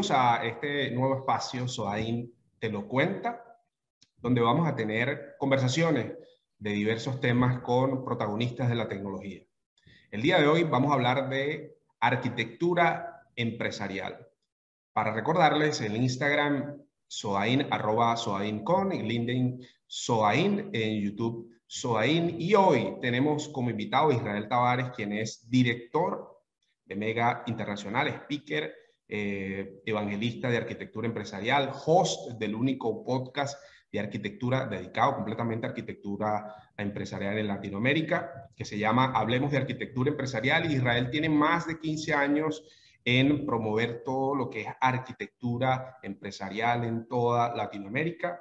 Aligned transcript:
bienvenidos 0.00 0.18
a 0.18 0.46
este 0.46 0.90
nuevo 0.92 1.18
espacio 1.18 1.68
Soain 1.68 2.32
Te 2.58 2.70
lo 2.70 2.88
cuenta, 2.88 3.60
donde 4.16 4.40
vamos 4.40 4.66
a 4.66 4.74
tener 4.74 5.34
conversaciones 5.38 6.14
de 6.58 6.70
diversos 6.70 7.20
temas 7.20 7.60
con 7.60 8.02
protagonistas 8.02 8.70
de 8.70 8.76
la 8.76 8.88
tecnología. 8.88 9.42
El 10.10 10.22
día 10.22 10.40
de 10.40 10.46
hoy 10.46 10.64
vamos 10.64 10.90
a 10.90 10.94
hablar 10.94 11.28
de 11.28 11.76
arquitectura 12.00 13.26
empresarial. 13.36 14.26
Para 14.94 15.12
recordarles, 15.12 15.82
el 15.82 15.94
Instagram 15.96 16.82
Soain, 17.06 17.66
arroba 17.70 18.16
Soaincon, 18.16 18.92
y 18.92 19.02
LinkedIn 19.02 19.66
Soain, 19.86 20.70
en 20.72 21.02
YouTube 21.02 21.50
Soain. 21.66 22.40
Y 22.40 22.54
hoy 22.54 22.96
tenemos 23.02 23.50
como 23.50 23.68
invitado 23.68 24.08
a 24.08 24.14
Israel 24.14 24.48
Tavares, 24.48 24.92
quien 24.96 25.12
es 25.12 25.50
director 25.50 26.40
de 26.86 26.96
Mega 26.96 27.42
Internacional, 27.46 28.08
speaker, 28.08 28.79
eh, 29.10 29.82
evangelista 29.84 30.48
de 30.48 30.58
arquitectura 30.58 31.06
empresarial, 31.06 31.70
host 31.84 32.38
del 32.38 32.54
único 32.54 33.04
podcast 33.04 33.60
de 33.92 34.00
arquitectura 34.00 34.66
dedicado 34.66 35.16
completamente 35.16 35.66
a 35.66 35.70
arquitectura 35.70 36.54
empresarial 36.76 37.38
en 37.38 37.48
Latinoamérica, 37.48 38.48
que 38.54 38.64
se 38.64 38.78
llama 38.78 39.12
Hablemos 39.14 39.50
de 39.50 39.58
Arquitectura 39.58 40.10
Empresarial. 40.10 40.70
Israel 40.70 41.10
tiene 41.10 41.28
más 41.28 41.66
de 41.66 41.80
15 41.80 42.14
años 42.14 42.64
en 43.04 43.44
promover 43.46 44.02
todo 44.04 44.34
lo 44.34 44.50
que 44.50 44.62
es 44.62 44.68
arquitectura 44.80 45.98
empresarial 46.02 46.84
en 46.84 47.08
toda 47.08 47.54
Latinoamérica. 47.54 48.40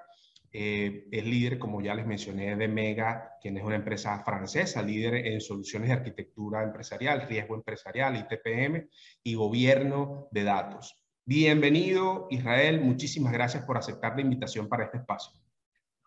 Eh, 0.51 1.07
es 1.11 1.25
líder, 1.25 1.59
como 1.59 1.81
ya 1.81 1.93
les 1.93 2.07
mencioné, 2.07 2.55
de 2.55 2.67
Mega, 2.67 3.37
quien 3.41 3.57
es 3.57 3.63
una 3.63 3.75
empresa 3.75 4.23
francesa, 4.23 4.81
líder 4.81 5.27
en 5.27 5.41
soluciones 5.41 5.89
de 5.89 5.95
arquitectura 5.95 6.63
empresarial, 6.63 7.27
riesgo 7.27 7.55
empresarial, 7.55 8.15
ITPM 8.15 8.89
y 9.23 9.35
gobierno 9.35 10.27
de 10.31 10.43
datos. 10.43 10.95
Bienvenido, 11.23 12.27
Israel. 12.31 12.81
Muchísimas 12.81 13.31
gracias 13.31 13.63
por 13.63 13.77
aceptar 13.77 14.15
la 14.15 14.21
invitación 14.21 14.67
para 14.67 14.85
este 14.85 14.97
espacio. 14.97 15.39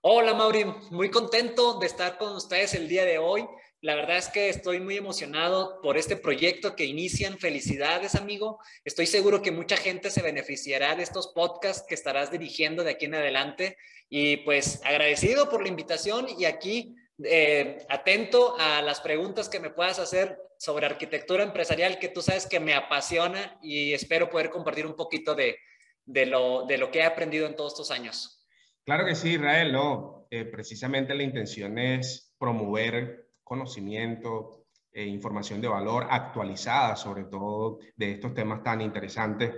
Hola, 0.03 0.35
Mauri. 0.35 0.65
Muy 0.91 1.11
contento 1.11 1.79
de 1.79 1.87
estar 1.87 2.19
con 2.19 2.35
ustedes 2.35 2.75
el 2.75 2.89
día 2.89 3.05
de 3.05 3.19
hoy. 3.19 3.47
La 3.83 3.97
verdad 3.97 4.17
es 4.17 4.29
que 4.29 4.49
estoy 4.49 4.79
muy 4.79 4.97
emocionado 4.97 5.81
por 5.83 5.99
este 5.99 6.15
proyecto 6.15 6.77
que 6.77 6.85
inician. 6.85 7.37
Felicidades, 7.37 8.15
amigo. 8.15 8.61
Estoy 8.85 9.07
seguro 9.07 9.43
que 9.43 9.51
mucha 9.51 9.77
gente 9.77 10.09
se 10.13 10.23
beneficiará 10.23 10.95
de 10.95 11.03
estos 11.03 11.33
podcasts 11.35 11.85
que 11.89 11.97
estarás 11.97 12.31
dirigiendo 12.31 12.85
de 12.85 12.93
aquí 12.93 13.07
en 13.07 13.17
adelante. 13.17 13.77
Y 14.09 14.37
pues 14.39 14.81
agradecido 14.85 15.51
por 15.51 15.63
la 15.63 15.69
invitación 15.69 16.29
y 16.39 16.45
aquí 16.45 16.95
eh, 17.25 17.85
atento 17.89 18.55
a 18.57 18.83
las 18.83 19.01
preguntas 19.01 19.49
que 19.49 19.59
me 19.59 19.71
puedas 19.71 19.99
hacer 19.99 20.39
sobre 20.59 20.87
arquitectura 20.87 21.43
empresarial, 21.43 21.99
que 21.99 22.09
tú 22.09 22.23
sabes 22.23 22.47
que 22.47 22.61
me 22.61 22.75
apasiona 22.75 23.59
y 23.61 23.95
espero 23.95 24.31
poder 24.31 24.51
compartir 24.51 24.87
un 24.87 24.95
poquito 24.95 25.35
de, 25.35 25.59
de, 26.05 26.27
lo, 26.27 26.67
de 26.67 26.79
lo 26.79 26.93
que 26.93 27.01
he 27.01 27.05
aprendido 27.05 27.49
en 27.49 27.57
todos 27.57 27.73
estos 27.73 27.91
años. 27.91 28.47
Claro 28.85 29.05
que 29.05 29.17
sí, 29.17 29.31
Israel, 29.31 29.73
no. 29.73 30.29
Eh, 30.31 30.45
precisamente 30.45 31.17
la 31.17 31.25
intención 31.25 31.79
es 31.79 32.33
promover 32.39 33.22
conocimiento, 33.53 34.63
e 34.95 35.07
información 35.07 35.61
de 35.61 35.69
valor 35.69 36.07
actualizada, 36.11 36.97
sobre 36.97 37.25
todo 37.25 37.79
de 37.97 38.13
estos 38.13 38.35
temas 38.35 38.63
tan 38.63 38.81
interesantes 38.81 39.51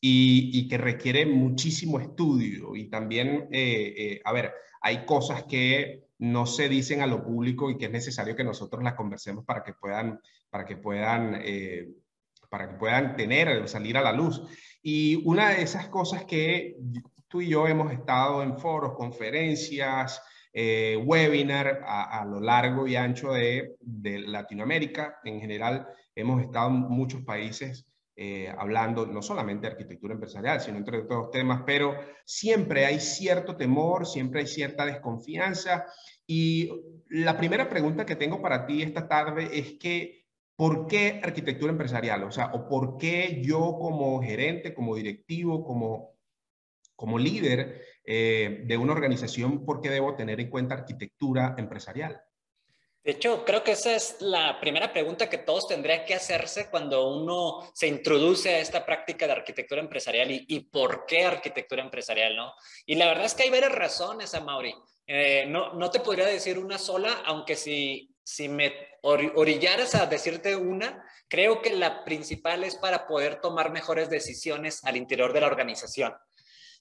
y, 0.00 0.68
que 0.68 0.76
requiere 0.76 1.24
muchísimo 1.24 1.98
estudio. 1.98 2.76
Y 2.76 2.90
también, 2.90 3.48
eh, 3.50 3.94
eh, 3.96 4.20
a 4.24 4.32
ver, 4.32 4.52
hay 4.82 5.06
cosas 5.06 5.44
que 5.44 6.04
no 6.18 6.44
se 6.46 6.68
dicen 6.68 7.00
a 7.00 7.06
lo 7.06 7.24
público 7.24 7.70
y 7.70 7.78
que 7.78 7.86
es 7.86 7.90
necesario 7.90 8.36
que 8.36 8.44
nosotros 8.44 8.82
las 8.82 8.94
conversemos 8.94 9.44
para 9.44 9.62
que 9.62 9.72
puedan, 9.72 10.20
para 10.50 10.64
que 10.66 10.76
puedan, 10.76 11.40
para 12.50 12.70
que 12.70 12.76
puedan 12.76 13.16
tener, 13.16 13.68
salir 13.68 13.96
a 13.96 14.02
la 14.02 14.12
luz. 14.12 14.42
Y 14.82 15.22
una 15.26 15.50
de 15.50 15.62
esas 15.62 15.88
cosas 15.88 16.24
que 16.24 16.76
tú 17.28 17.40
y 17.40 17.48
yo 17.48 17.66
hemos 17.66 17.90
estado 17.92 18.42
en 18.42 18.58
foros, 18.58 18.94
conferencias, 18.94 20.22
eh, 20.54 21.02
webinar 21.02 21.82
a, 21.86 22.24
lo 22.26 22.38
largo 22.38 22.86
y 22.86 22.96
ancho 22.96 23.32
de, 23.32 23.74
Latinoamérica. 24.26 25.18
En 25.24 25.40
general, 25.40 25.88
hemos 26.14 26.42
estado 26.42 26.68
en 26.68 26.74
muchos 26.74 27.22
países 27.22 27.86
eh, 28.14 28.52
hablando 28.58 29.06
no 29.06 29.22
solamente 29.22 29.66
de 29.66 29.72
arquitectura 29.72 30.12
empresarial, 30.12 30.60
sino 30.60 30.76
entre 30.76 30.98
otros 30.98 31.30
temas, 31.30 31.62
pero 31.64 31.96
siempre 32.26 32.84
hay 32.84 33.00
cierto 33.00 33.56
temor, 33.56 34.06
siempre 34.06 34.40
hay 34.40 34.46
cierta 34.46 34.84
desconfianza. 34.84 35.86
Y 36.26 36.70
la 37.08 37.38
primera 37.38 37.70
pregunta 37.70 38.04
que 38.04 38.16
tengo 38.16 38.42
para 38.42 38.66
ti 38.66 38.82
esta 38.82 39.08
tarde 39.08 39.48
es 39.58 39.78
que, 39.78 40.26
¿por 40.54 40.86
qué 40.86 41.20
arquitectura 41.22 41.72
empresarial? 41.72 42.24
O 42.24 42.30
sea, 42.30 42.52
¿o 42.52 42.68
por 42.68 42.98
qué 42.98 43.40
yo 43.42 43.78
como 43.80 44.22
gerente, 44.22 44.74
como 44.74 44.94
directivo, 44.94 45.64
como, 45.64 46.12
como 46.94 47.18
líder, 47.18 47.80
eh, 48.04 48.62
de 48.64 48.76
una 48.76 48.92
organización, 48.92 49.64
¿por 49.64 49.80
qué 49.80 49.90
debo 49.90 50.16
tener 50.16 50.40
en 50.40 50.50
cuenta 50.50 50.74
arquitectura 50.74 51.54
empresarial? 51.58 52.20
De 53.04 53.12
hecho, 53.12 53.44
creo 53.44 53.64
que 53.64 53.72
esa 53.72 53.96
es 53.96 54.16
la 54.20 54.60
primera 54.60 54.92
pregunta 54.92 55.28
que 55.28 55.38
todos 55.38 55.66
tendrían 55.66 56.04
que 56.04 56.14
hacerse 56.14 56.70
cuando 56.70 57.08
uno 57.08 57.68
se 57.74 57.88
introduce 57.88 58.54
a 58.54 58.60
esta 58.60 58.86
práctica 58.86 59.26
de 59.26 59.32
arquitectura 59.32 59.80
empresarial 59.80 60.28
y, 60.30 60.60
por 60.60 61.04
qué 61.04 61.24
arquitectura 61.24 61.82
empresarial, 61.82 62.36
¿no? 62.36 62.54
Y 62.86 62.94
la 62.94 63.06
verdad 63.06 63.24
es 63.24 63.34
que 63.34 63.42
hay 63.42 63.50
varias 63.50 63.72
razones, 63.72 64.34
Amaury. 64.34 64.72
Eh, 65.04 65.46
no, 65.48 65.72
no 65.72 65.90
te 65.90 65.98
podría 65.98 66.26
decir 66.26 66.60
una 66.60 66.78
sola, 66.78 67.22
aunque 67.26 67.56
si, 67.56 68.14
si 68.22 68.48
me 68.48 68.72
orillaras 69.02 69.96
a 69.96 70.06
decirte 70.06 70.54
una, 70.54 71.04
creo 71.28 71.60
que 71.60 71.74
la 71.74 72.04
principal 72.04 72.62
es 72.62 72.76
para 72.76 73.08
poder 73.08 73.40
tomar 73.40 73.72
mejores 73.72 74.10
decisiones 74.10 74.84
al 74.84 74.96
interior 74.96 75.32
de 75.32 75.40
la 75.40 75.48
organización. 75.48 76.14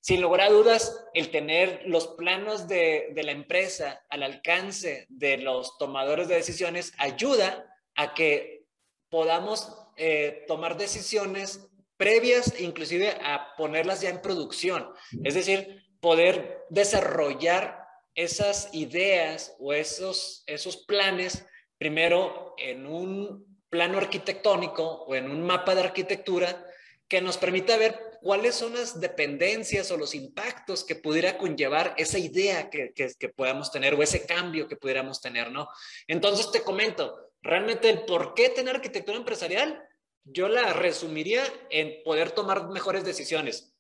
Sin 0.02 0.20
lugar 0.20 0.42
a 0.42 0.50
dudas, 0.50 1.06
el 1.14 1.30
tener 1.30 1.84
los 1.86 2.08
planos 2.08 2.68
de, 2.68 3.14
la 3.16 3.32
empresa 3.32 4.04
al 4.10 4.24
alcance 4.24 5.06
de 5.10 5.38
los 5.38 5.78
tomadores 5.78 6.28
de 6.28 6.36
decisiones 6.36 6.92
ayuda 6.98 7.72
a 7.96 8.16
que 8.16 8.66
podamos 9.10 9.72
eh, 9.98 10.44
tomar 10.48 10.76
decisiones 10.76 11.70
previas, 11.98 12.60
inclusive 12.60 13.12
a 13.24 13.56
ponerlas 13.56 14.02
ya 14.02 14.10
en 14.10 14.24
producción. 14.24 14.90
Es 15.24 15.36
decir, 15.36 15.84
poder 16.00 16.66
desarrollar 16.72 17.86
esas 18.16 18.74
ideas 18.74 19.56
o 19.60 19.72
esos, 19.72 20.44
esos 20.48 20.78
planes 20.78 21.46
primero 21.78 22.56
en 22.58 22.88
un 22.88 23.64
plano 23.70 24.00
arquitectónico 24.00 24.84
o 24.84 25.14
en 25.14 25.30
un 25.30 25.44
mapa 25.44 25.76
de 25.76 25.82
arquitectura 25.82 26.66
que 27.08 27.22
nos 27.22 27.38
permita 27.38 27.78
ver 27.78 28.11
cuáles 28.22 28.56
son 28.56 28.74
las 28.74 29.00
dependencias 29.00 29.90
o 29.92 29.98
los 29.98 30.14
impactos 30.14 30.84
que 30.84 30.96
pudiera 30.96 31.38
conllevar 31.38 31.96
esa 31.98 32.20
idea 32.20 32.70
que, 32.70 32.94
que, 32.94 33.30
podamos 33.30 33.72
tener 33.72 33.96
o 33.96 34.04
ese 34.04 34.26
cambio 34.26 34.68
que 34.68 34.78
pudiéramos 34.78 35.20
tener, 35.20 35.52
¿no? 35.52 35.68
Entonces 36.08 36.52
te 36.52 36.62
comento, 36.62 37.32
realmente 37.42 37.90
el 37.90 38.06
por 38.06 38.36
qué 38.36 38.50
tener 38.50 38.76
arquitectura 38.76 39.18
empresarial, 39.18 39.84
yo 40.24 40.48
la 40.48 40.72
resumiría 40.74 41.44
en 41.72 42.04
poder 42.04 42.32
tomar 42.32 42.70
mejores 42.70 43.04
decisiones. 43.04 43.74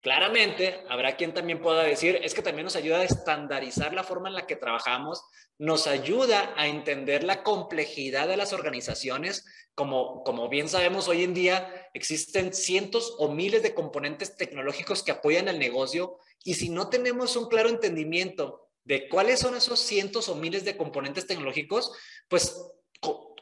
Claramente, 0.00 0.84
habrá 0.90 1.16
quien 1.16 1.32
también 1.32 1.62
pueda 1.62 1.84
decir, 1.84 2.18
es 2.22 2.34
que 2.34 2.42
también 2.42 2.64
nos 2.64 2.76
ayuda 2.76 2.98
a 2.98 3.04
estandarizar 3.04 3.94
la 3.94 4.04
forma 4.04 4.28
en 4.28 4.34
la 4.34 4.46
que 4.46 4.56
trabajamos, 4.56 5.24
nos 5.56 5.86
ayuda 5.86 6.52
a 6.56 6.66
entender 6.66 7.22
la 7.22 7.42
complejidad 7.44 8.26
de 8.26 8.36
las 8.36 8.52
organizaciones. 8.52 9.46
Como, 9.74 10.48
bien 10.48 10.68
sabemos, 10.68 11.08
hoy 11.08 11.24
en 11.24 11.34
día 11.34 11.90
existen 11.94 12.54
cientos 12.54 13.16
o 13.18 13.28
miles 13.28 13.62
de 13.62 13.74
componentes 13.74 14.36
tecnológicos 14.36 15.02
que 15.02 15.10
apoyan 15.10 15.48
el 15.48 15.58
negocio 15.58 16.18
y 16.44 16.54
si 16.54 16.68
no 16.68 16.88
tenemos 16.88 17.34
un 17.36 17.48
claro 17.48 17.68
entendimiento 17.68 18.68
de 18.84 19.08
cuáles 19.08 19.40
son 19.40 19.56
esos 19.56 19.80
cientos 19.80 20.28
o 20.28 20.36
miles 20.36 20.64
de 20.64 20.76
componentes 20.76 21.26
tecnológicos, 21.26 21.92
pues 22.28 22.54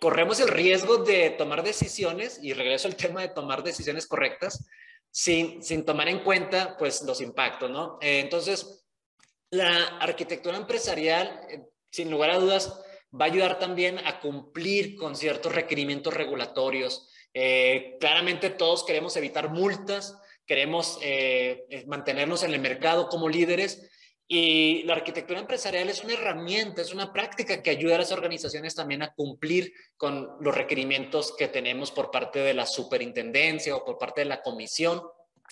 corremos 0.00 0.40
el 0.40 0.48
riesgo 0.48 0.98
de 0.98 1.30
tomar 1.30 1.62
decisiones, 1.62 2.40
y 2.42 2.54
regreso 2.54 2.88
al 2.88 2.96
tema 2.96 3.20
de 3.20 3.28
tomar 3.28 3.62
decisiones 3.62 4.06
correctas, 4.06 4.66
sin, 5.12 5.62
sin 5.62 5.84
tomar 5.84 6.08
en 6.08 6.24
cuenta 6.24 6.76
pues 6.76 7.02
los 7.02 7.20
impactos, 7.20 7.70
¿no? 7.70 7.98
Eh, 8.00 8.18
entonces, 8.20 8.84
la 9.50 9.98
arquitectura 9.98 10.56
empresarial, 10.56 11.46
eh, 11.50 11.62
sin 11.90 12.10
lugar 12.10 12.30
a 12.30 12.38
dudas, 12.38 12.82
va 13.14 13.26
a 13.26 13.28
ayudar 13.28 13.58
también 13.58 13.98
a 13.98 14.20
cumplir 14.20 14.96
con 14.96 15.16
ciertos 15.16 15.54
requerimientos 15.54 16.14
regulatorios. 16.14 17.08
Eh, 17.34 17.96
claramente 18.00 18.50
todos 18.50 18.84
queremos 18.84 19.16
evitar 19.16 19.50
multas, 19.50 20.18
queremos 20.46 20.98
mantenernos 21.86 22.42
en 22.42 22.52
el 22.52 22.60
mercado 22.60 23.08
como 23.08 23.28
líderes 23.28 23.88
y 24.34 24.82
la 24.84 24.94
arquitectura 24.94 25.40
empresarial 25.40 25.90
es 25.90 26.02
una 26.02 26.14
herramienta, 26.14 26.80
es 26.80 26.94
una 26.94 27.12
práctica 27.12 27.62
que 27.62 27.68
ayuda 27.68 27.96
a 27.96 27.98
las 27.98 28.12
organizaciones 28.12 28.74
también 28.74 29.02
a 29.02 29.12
cumplir 29.12 29.74
con 29.98 30.36
los 30.40 30.54
requerimientos 30.54 31.34
que 31.36 31.48
tenemos 31.48 31.90
por 31.90 32.10
parte 32.10 32.38
de 32.38 32.54
la 32.54 32.64
superintendencia 32.64 33.76
o 33.76 33.84
por 33.84 33.98
parte 33.98 34.22
de 34.22 34.28
la 34.28 34.40
comisión. 34.40 35.02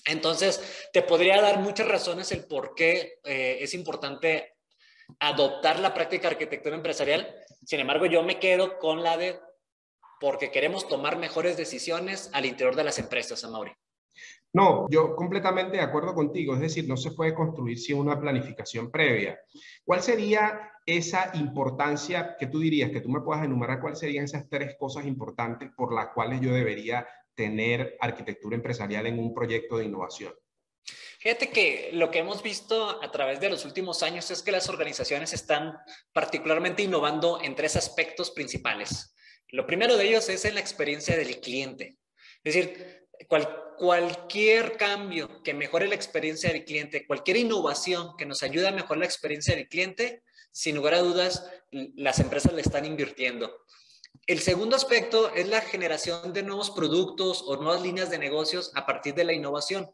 Entonces, 0.07 0.89
te 0.95 1.03
podría 1.03 1.43
dar 1.43 1.59
muchas 1.59 1.89
razones 1.89 2.33
el 2.33 2.47
por 2.47 2.75
qué 2.75 3.19
eh, 3.23 3.59
es 3.61 3.75
importante 3.75 4.55
adoptar 5.19 5.79
la 5.81 5.93
práctica 5.93 6.23
de 6.23 6.35
arquitectura 6.37 6.75
empresarial. 6.75 7.35
Sin 7.65 7.81
embargo, 7.81 8.07
yo 8.07 8.23
me 8.23 8.39
quedo 8.39 8.79
con 8.79 9.03
la 9.03 9.17
de 9.17 9.39
porque 10.21 10.51
queremos 10.51 10.87
tomar 10.87 11.19
mejores 11.19 11.57
decisiones 11.57 12.31
al 12.35 12.45
interior 12.45 12.77
de 12.77 12.85
las 12.85 12.99
empresas, 12.99 13.43
Amaury. 13.43 13.73
No, 14.53 14.89
yo 14.91 15.15
completamente 15.15 15.77
de 15.77 15.83
acuerdo 15.83 16.12
contigo, 16.12 16.55
es 16.55 16.61
decir, 16.61 16.89
no 16.89 16.97
se 16.97 17.12
puede 17.12 17.35
construir 17.35 17.79
sin 17.79 17.99
una 17.99 18.21
planificación 18.21 18.91
previa. 18.91 19.39
¿Cuál 19.85 20.03
sería 20.03 20.73
esa 20.85 21.31
importancia 21.35 22.37
que 22.37 22.49
tú 22.49 22.59
dirías, 22.59 22.91
que 22.91 23.01
tú 23.01 23.09
me 23.09 23.21
puedas 23.21 23.45
enumerar 23.45 23.81
cuáles 23.81 24.01
serían 24.01 24.25
esas 24.25 24.49
tres 24.49 24.77
cosas 24.79 25.07
importantes 25.07 25.71
por 25.77 25.95
las 25.95 26.09
cuales 26.09 26.41
yo 26.41 26.53
debería 26.53 27.07
tener 27.35 27.97
arquitectura 28.01 28.57
empresarial 28.57 29.07
en 29.07 29.21
un 29.21 29.33
proyecto 29.33 29.79
de 29.79 29.85
innovación? 29.85 30.35
Fíjate 31.20 31.50
que 31.50 31.90
lo 31.93 32.11
que 32.11 32.20
hemos 32.20 32.43
visto 32.43 32.99
a 33.02 33.12
través 33.12 33.40
de 33.40 33.50
los 33.50 33.67
últimos 33.67 34.02
años 34.02 34.31
es 34.31 34.43
que 34.43 34.52
las 34.52 34.70
organizaciones 34.70 35.34
están 35.34 35.76
particularmente 36.14 36.82
innovando 36.82 37.43
en 37.43 37.55
tres 37.55 37.76
aspectos 37.76 38.31
principales. 38.31 39.14
Lo 39.49 39.67
primero 39.67 39.99
de 39.99 40.08
ellos 40.08 40.31
es 40.31 40.46
en 40.46 40.55
la 40.55 40.61
experiencia 40.61 41.19
del 41.19 41.38
cliente. 41.40 41.99
Es 42.43 42.55
decir, 42.55 43.06
cualquier 43.76 44.78
cambio 44.78 45.43
que 45.43 45.52
mejore 45.52 45.88
la 45.88 45.94
experiencia 45.94 46.50
del 46.50 46.64
cliente, 46.64 47.06
cualquier 47.06 47.37
innovación 47.37 48.16
que 48.16 48.25
nos 48.25 48.43
ayude 48.43 48.69
a 48.69 48.73
mejorar 48.73 49.00
la 49.00 49.05
experiencia 49.05 49.55
del 49.55 49.69
cliente, 49.69 50.23
sin 50.52 50.75
lugar 50.75 50.94
a 50.94 51.02
dudas, 51.02 51.50
las 51.70 52.19
empresas 52.19 52.55
le 52.55 52.62
están 52.62 52.87
invirtiendo. 52.87 53.66
El 54.26 54.40
segundo 54.40 54.75
aspecto 54.75 55.34
es 55.34 55.46
la 55.49 55.61
generación 55.61 56.32
de 56.32 56.43
nuevos 56.43 56.70
productos 56.70 57.44
o 57.46 57.56
nuevas 57.56 57.82
líneas 57.82 58.08
de 58.08 58.19
negocios 58.19 58.73
a 58.75 58.87
partir 58.87 59.14
de 59.14 59.25
la 59.25 59.34
innovación. 59.34 59.90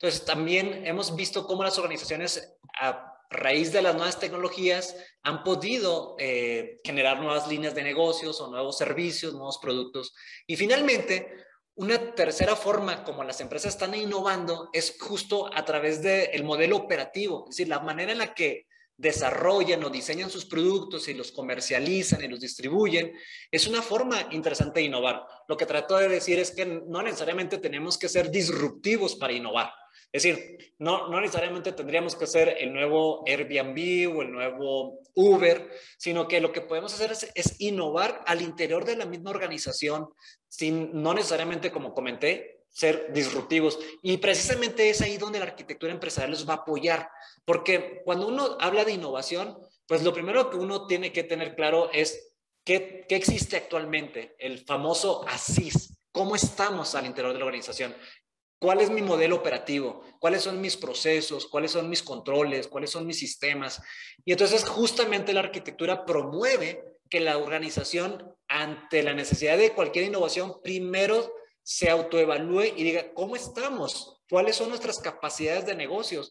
Entonces, 0.00 0.24
también 0.24 0.86
hemos 0.86 1.14
visto 1.14 1.46
cómo 1.46 1.62
las 1.62 1.76
organizaciones, 1.76 2.56
a 2.80 3.18
raíz 3.28 3.70
de 3.70 3.82
las 3.82 3.94
nuevas 3.94 4.18
tecnologías, 4.18 4.96
han 5.22 5.44
podido 5.44 6.16
eh, 6.18 6.80
generar 6.82 7.20
nuevas 7.20 7.46
líneas 7.48 7.74
de 7.74 7.82
negocios 7.82 8.40
o 8.40 8.50
nuevos 8.50 8.78
servicios, 8.78 9.34
nuevos 9.34 9.58
productos. 9.58 10.14
Y 10.46 10.56
finalmente, 10.56 11.30
una 11.74 12.14
tercera 12.14 12.56
forma 12.56 13.04
como 13.04 13.24
las 13.24 13.42
empresas 13.42 13.74
están 13.74 13.94
innovando 13.94 14.70
es 14.72 14.96
justo 14.98 15.54
a 15.54 15.66
través 15.66 16.00
del 16.00 16.44
modelo 16.44 16.76
operativo, 16.78 17.44
es 17.44 17.56
decir, 17.56 17.68
la 17.68 17.80
manera 17.80 18.12
en 18.12 18.18
la 18.18 18.32
que 18.32 18.68
desarrollan 18.96 19.82
o 19.84 19.88
diseñan 19.90 20.28
sus 20.28 20.44
productos 20.44 21.08
y 21.08 21.14
los 21.14 21.32
comercializan 21.32 22.22
y 22.22 22.28
los 22.28 22.40
distribuyen, 22.40 23.12
es 23.50 23.66
una 23.66 23.80
forma 23.80 24.28
interesante 24.30 24.80
de 24.80 24.86
innovar. 24.86 25.24
Lo 25.48 25.56
que 25.56 25.64
trato 25.64 25.96
de 25.96 26.08
decir 26.08 26.38
es 26.38 26.50
que 26.50 26.66
no 26.66 27.02
necesariamente 27.02 27.56
tenemos 27.56 27.96
que 27.96 28.10
ser 28.10 28.30
disruptivos 28.30 29.16
para 29.16 29.32
innovar. 29.32 29.72
Es 30.12 30.24
decir, 30.24 30.74
no, 30.78 31.08
necesariamente 31.20 31.72
tendríamos 31.72 32.16
que 32.16 32.26
ser 32.26 32.56
el 32.58 32.72
nuevo 32.72 33.22
Airbnb 33.26 34.16
o 34.16 34.22
el 34.22 34.32
nuevo 34.32 34.98
Uber, 35.14 35.70
sino 35.98 36.26
que 36.26 36.40
lo 36.40 36.52
que 36.52 36.62
podemos 36.62 36.92
hacer 36.92 37.12
es, 37.12 37.60
innovar 37.60 38.22
al 38.26 38.42
interior 38.42 38.84
de 38.84 38.96
la 38.96 39.06
misma 39.06 39.30
organización, 39.30 40.08
sin 40.48 40.90
no 41.00 41.14
necesariamente, 41.14 41.70
como 41.70 41.94
comenté, 41.94 42.64
ser 42.70 43.12
disruptivos. 43.12 43.78
Y 44.02 44.16
precisamente 44.16 44.90
es 44.90 45.00
ahí 45.00 45.16
donde 45.16 45.38
la 45.38 45.44
arquitectura 45.44 45.92
empresarial 45.92 46.32
los 46.32 46.48
va 46.48 46.54
a 46.54 46.56
apoyar, 46.58 47.08
porque 47.44 48.02
cuando 48.04 48.26
uno 48.26 48.56
habla 48.60 48.84
de 48.84 48.92
innovación, 48.92 49.58
pues 49.86 50.02
lo 50.02 50.12
primero 50.12 50.50
que 50.50 50.56
uno 50.56 50.86
tiene 50.86 51.12
que 51.12 51.22
tener 51.22 51.54
claro 51.54 51.90
es 51.92 52.34
qué, 52.64 53.04
qué 53.08 53.14
existe 53.14 53.56
actualmente, 53.56 54.34
el 54.38 54.64
famoso 54.64 55.24
ASIS, 55.28 55.94
cómo 56.12 56.34
estamos 56.34 56.94
al 56.94 57.06
interior 57.06 57.32
de 57.32 57.38
la 57.38 57.44
organización. 57.44 57.94
¿Cuál 58.60 58.82
es 58.82 58.90
mi 58.90 59.00
modelo 59.00 59.36
operativo? 59.36 60.04
¿Cuáles 60.18 60.42
son 60.42 60.60
mis 60.60 60.76
procesos? 60.76 61.46
¿Cuáles 61.46 61.70
son 61.70 61.88
mis 61.88 62.02
controles? 62.02 62.68
¿Cuáles 62.68 62.90
son 62.90 63.06
mis 63.06 63.18
sistemas? 63.18 63.80
Y 64.22 64.32
entonces 64.32 64.64
justamente 64.64 65.32
la 65.32 65.40
arquitectura 65.40 66.04
promueve 66.04 66.84
que 67.08 67.20
la 67.20 67.38
organización, 67.38 68.36
ante 68.48 69.02
la 69.02 69.14
necesidad 69.14 69.56
de 69.56 69.72
cualquier 69.72 70.04
innovación, 70.04 70.60
primero 70.62 71.32
se 71.62 71.88
autoevalúe 71.88 72.64
y 72.76 72.84
diga, 72.84 73.14
¿cómo 73.14 73.34
estamos? 73.34 74.20
¿Cuáles 74.28 74.56
son 74.56 74.68
nuestras 74.68 74.98
capacidades 74.98 75.64
de 75.64 75.74
negocios? 75.74 76.30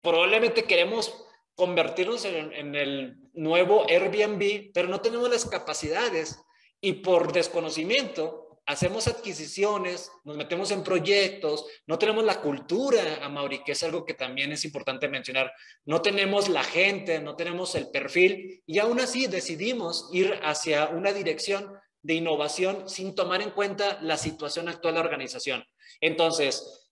Probablemente 0.00 0.64
queremos 0.64 1.26
convertirnos 1.54 2.24
en, 2.24 2.54
en 2.54 2.74
el 2.74 3.18
nuevo 3.34 3.84
Airbnb, 3.86 4.70
pero 4.72 4.88
no 4.88 5.02
tenemos 5.02 5.28
las 5.28 5.44
capacidades 5.44 6.38
y 6.80 6.94
por 6.94 7.34
desconocimiento 7.34 8.45
hacemos 8.66 9.06
adquisiciones, 9.06 10.10
nos 10.24 10.36
metemos 10.36 10.70
en 10.72 10.82
proyectos, 10.82 11.66
no 11.86 11.98
tenemos 11.98 12.24
la 12.24 12.40
cultura, 12.40 13.24
a 13.24 13.28
Mauri, 13.28 13.62
que 13.62 13.72
es 13.72 13.82
algo 13.84 14.04
que 14.04 14.14
también 14.14 14.52
es 14.52 14.64
importante 14.64 15.08
mencionar, 15.08 15.52
no 15.84 16.02
tenemos 16.02 16.48
la 16.48 16.64
gente, 16.64 17.20
no 17.20 17.36
tenemos 17.36 17.74
el 17.76 17.88
perfil 17.90 18.62
y 18.66 18.78
aún 18.80 18.98
así 19.00 19.28
decidimos 19.28 20.10
ir 20.12 20.38
hacia 20.42 20.88
una 20.88 21.12
dirección 21.12 21.72
de 22.02 22.14
innovación 22.14 22.88
sin 22.88 23.14
tomar 23.14 23.40
en 23.40 23.50
cuenta 23.50 23.98
la 24.02 24.16
situación 24.16 24.68
actual 24.68 24.94
de 24.94 25.00
la 25.00 25.04
organización. 25.04 25.64
Entonces, 26.00 26.90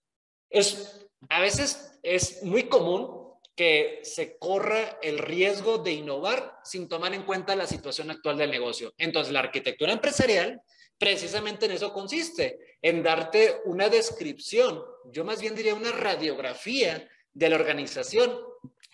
es, 0.50 1.06
a 1.28 1.40
veces 1.40 1.98
es 2.02 2.42
muy 2.44 2.64
común 2.64 3.24
que 3.56 4.00
se 4.02 4.38
corra 4.38 4.98
el 5.02 5.18
riesgo 5.18 5.78
de 5.78 5.92
innovar 5.92 6.58
sin 6.64 6.88
tomar 6.88 7.14
en 7.14 7.22
cuenta 7.22 7.54
la 7.54 7.66
situación 7.66 8.10
actual 8.10 8.36
del 8.36 8.50
negocio. 8.50 8.92
Entonces, 8.98 9.32
la 9.32 9.40
arquitectura 9.40 9.92
empresarial 9.92 10.60
precisamente 11.04 11.66
en 11.66 11.72
eso 11.72 11.92
consiste, 11.92 12.78
en 12.80 13.02
darte 13.02 13.60
una 13.66 13.90
descripción, 13.90 14.82
yo 15.12 15.22
más 15.22 15.38
bien 15.38 15.54
diría 15.54 15.74
una 15.74 15.92
radiografía 15.92 17.06
de 17.34 17.48
la 17.50 17.56
organización, 17.56 18.34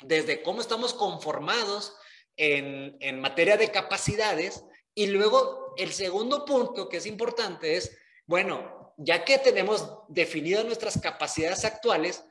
desde 0.03 0.43
cómo 0.43 0.61
estamos 0.61 0.93
conformados 0.93 1.95
en, 2.37 2.97
en 2.99 3.21
materia 3.21 3.57
de 3.57 3.71
capacidades. 3.71 4.65
Y 4.93 5.07
luego 5.07 5.73
el 5.77 5.93
segundo 5.93 6.45
punto 6.45 6.89
que 6.89 6.97
es 6.97 7.07
importante 7.07 7.77
es, 7.77 7.97
bueno, 8.27 8.93
ya 8.97 9.25
que 9.25 9.39
tenemos 9.39 9.89
definidas 10.09 10.65
nuestras 10.65 11.01
capacidades 11.01 11.65
actuales, 11.65 12.25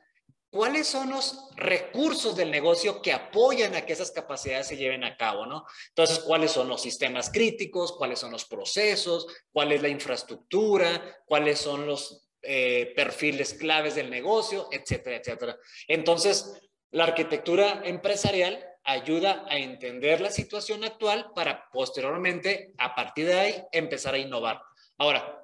¿cuáles 0.50 0.88
son 0.88 1.10
los 1.10 1.48
recursos 1.56 2.36
del 2.36 2.50
negocio 2.50 3.00
que 3.00 3.12
apoyan 3.12 3.74
a 3.74 3.86
que 3.86 3.92
esas 3.92 4.10
capacidades 4.10 4.66
se 4.66 4.76
lleven 4.76 5.04
a 5.04 5.16
cabo, 5.16 5.46
¿no? 5.46 5.64
Entonces, 5.88 6.18
¿cuáles 6.20 6.50
son 6.50 6.68
los 6.68 6.82
sistemas 6.82 7.30
críticos? 7.30 7.92
¿Cuáles 7.92 8.18
son 8.18 8.32
los 8.32 8.44
procesos? 8.44 9.26
¿Cuál 9.52 9.72
es 9.72 9.82
la 9.82 9.88
infraestructura? 9.88 11.18
¿Cuáles 11.24 11.60
son 11.60 11.86
los 11.86 12.28
eh, 12.42 12.92
perfiles 12.96 13.54
claves 13.54 13.94
del 13.94 14.10
negocio? 14.10 14.68
Etcétera, 14.72 15.16
etcétera. 15.16 15.56
Entonces, 15.86 16.60
la 16.90 17.04
arquitectura 17.04 17.82
empresarial 17.84 18.66
ayuda 18.82 19.44
a 19.48 19.56
entender 19.56 20.20
la 20.20 20.30
situación 20.30 20.84
actual 20.84 21.30
para 21.34 21.68
posteriormente, 21.70 22.72
a 22.78 22.94
partir 22.94 23.26
de 23.26 23.34
ahí, 23.34 23.64
empezar 23.72 24.14
a 24.14 24.18
innovar. 24.18 24.60
Ahora, 24.98 25.39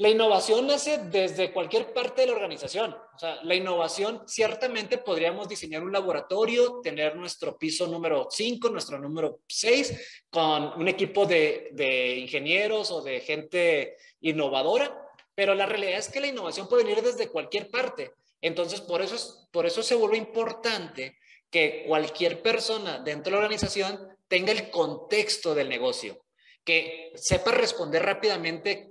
la 0.00 0.08
innovación 0.08 0.66
nace 0.66 0.96
desde 0.96 1.52
cualquier 1.52 1.92
parte 1.92 2.22
de 2.22 2.28
la 2.28 2.32
organización. 2.32 2.96
O 3.14 3.18
sea, 3.18 3.38
la 3.42 3.54
innovación, 3.54 4.22
ciertamente 4.26 4.96
podríamos 4.96 5.46
diseñar 5.46 5.82
un 5.82 5.92
laboratorio, 5.92 6.80
tener 6.82 7.16
nuestro 7.16 7.58
piso 7.58 7.86
número 7.86 8.28
5, 8.30 8.70
nuestro 8.70 8.98
número 8.98 9.40
6, 9.46 10.24
con 10.30 10.80
un 10.80 10.88
equipo 10.88 11.26
de, 11.26 12.16
ingenieros 12.18 12.90
o 12.90 13.02
de 13.02 13.20
gente 13.20 13.98
innovadora, 14.22 15.06
pero 15.34 15.54
la 15.54 15.66
realidad 15.66 15.98
es 15.98 16.08
que 16.08 16.22
la 16.22 16.28
innovación 16.28 16.66
puede 16.66 16.84
venir 16.84 17.02
desde 17.02 17.28
cualquier 17.28 17.70
parte. 17.70 18.12
Entonces, 18.40 18.80
por 18.80 19.02
eso, 19.02 19.48
por 19.52 19.66
eso 19.66 19.82
se 19.82 19.96
vuelve 19.96 20.16
importante 20.16 21.18
que 21.50 21.84
cualquier 21.86 22.40
persona 22.40 23.00
dentro 23.00 23.32
de 23.32 23.32
la 23.32 23.44
organización 23.44 24.08
tenga 24.28 24.52
el 24.52 24.70
contexto 24.70 25.54
del 25.54 25.68
negocio, 25.68 26.24
que 26.64 27.12
sepa 27.16 27.50
responder 27.50 28.02
rápidamente 28.02 28.89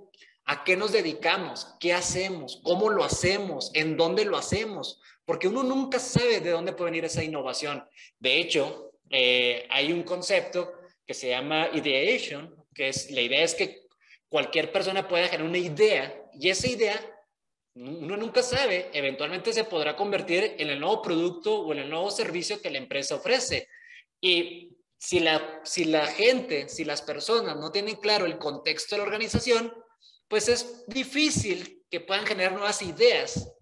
¿A 0.50 0.64
qué 0.64 0.76
nos 0.76 0.90
dedicamos? 0.90 1.76
¿Qué 1.78 1.92
hacemos? 1.92 2.60
¿Cómo 2.64 2.90
lo 2.90 3.04
hacemos? 3.04 3.70
¿En 3.72 3.96
dónde 3.96 4.24
lo 4.24 4.36
hacemos? 4.36 5.00
Porque 5.24 5.46
uno 5.46 5.62
nunca 5.62 6.00
sabe 6.00 6.40
de 6.40 6.50
dónde 6.50 6.72
puede 6.72 6.90
venir 6.90 7.04
esa 7.04 7.22
innovación. 7.22 7.88
De 8.18 8.40
hecho, 8.40 8.90
eh, 9.10 9.68
hay 9.70 9.92
un 9.92 10.02
concepto 10.02 10.72
que 11.06 11.14
se 11.14 11.28
llama 11.28 11.68
ideation, 11.72 12.52
que 12.74 12.88
es 12.88 13.12
la 13.12 13.20
idea 13.20 13.44
es 13.44 13.54
que 13.54 13.82
cualquier 14.28 14.72
persona 14.72 15.06
pueda 15.06 15.28
generar 15.28 15.46
una 15.46 15.58
idea 15.58 16.20
y 16.34 16.48
esa 16.48 16.66
idea 16.66 17.00
uno 17.76 18.16
nunca 18.16 18.42
sabe, 18.42 18.90
eventualmente 18.92 19.52
se 19.52 19.62
podrá 19.62 19.94
convertir 19.94 20.56
en 20.58 20.68
el 20.68 20.80
nuevo 20.80 21.00
producto 21.00 21.60
o 21.60 21.72
en 21.72 21.78
el 21.78 21.90
nuevo 21.90 22.10
servicio 22.10 22.60
que 22.60 22.70
la 22.70 22.78
empresa 22.78 23.14
ofrece. 23.14 23.68
Y 24.20 24.76
si 24.98 25.20
la, 25.20 25.60
si 25.62 25.84
la 25.84 26.08
gente, 26.08 26.68
si 26.68 26.84
las 26.84 27.02
personas 27.02 27.56
no 27.56 27.70
tienen 27.70 27.94
claro 27.94 28.26
el 28.26 28.38
contexto 28.38 28.96
de 28.96 28.98
la 28.98 29.04
organización, 29.04 29.72
pues 30.30 30.48
es 30.48 30.84
difícil 30.86 31.84
que 31.90 31.98
puedan 31.98 32.24
generar 32.24 32.52
nuevas 32.52 32.80
ideas. 32.82 33.52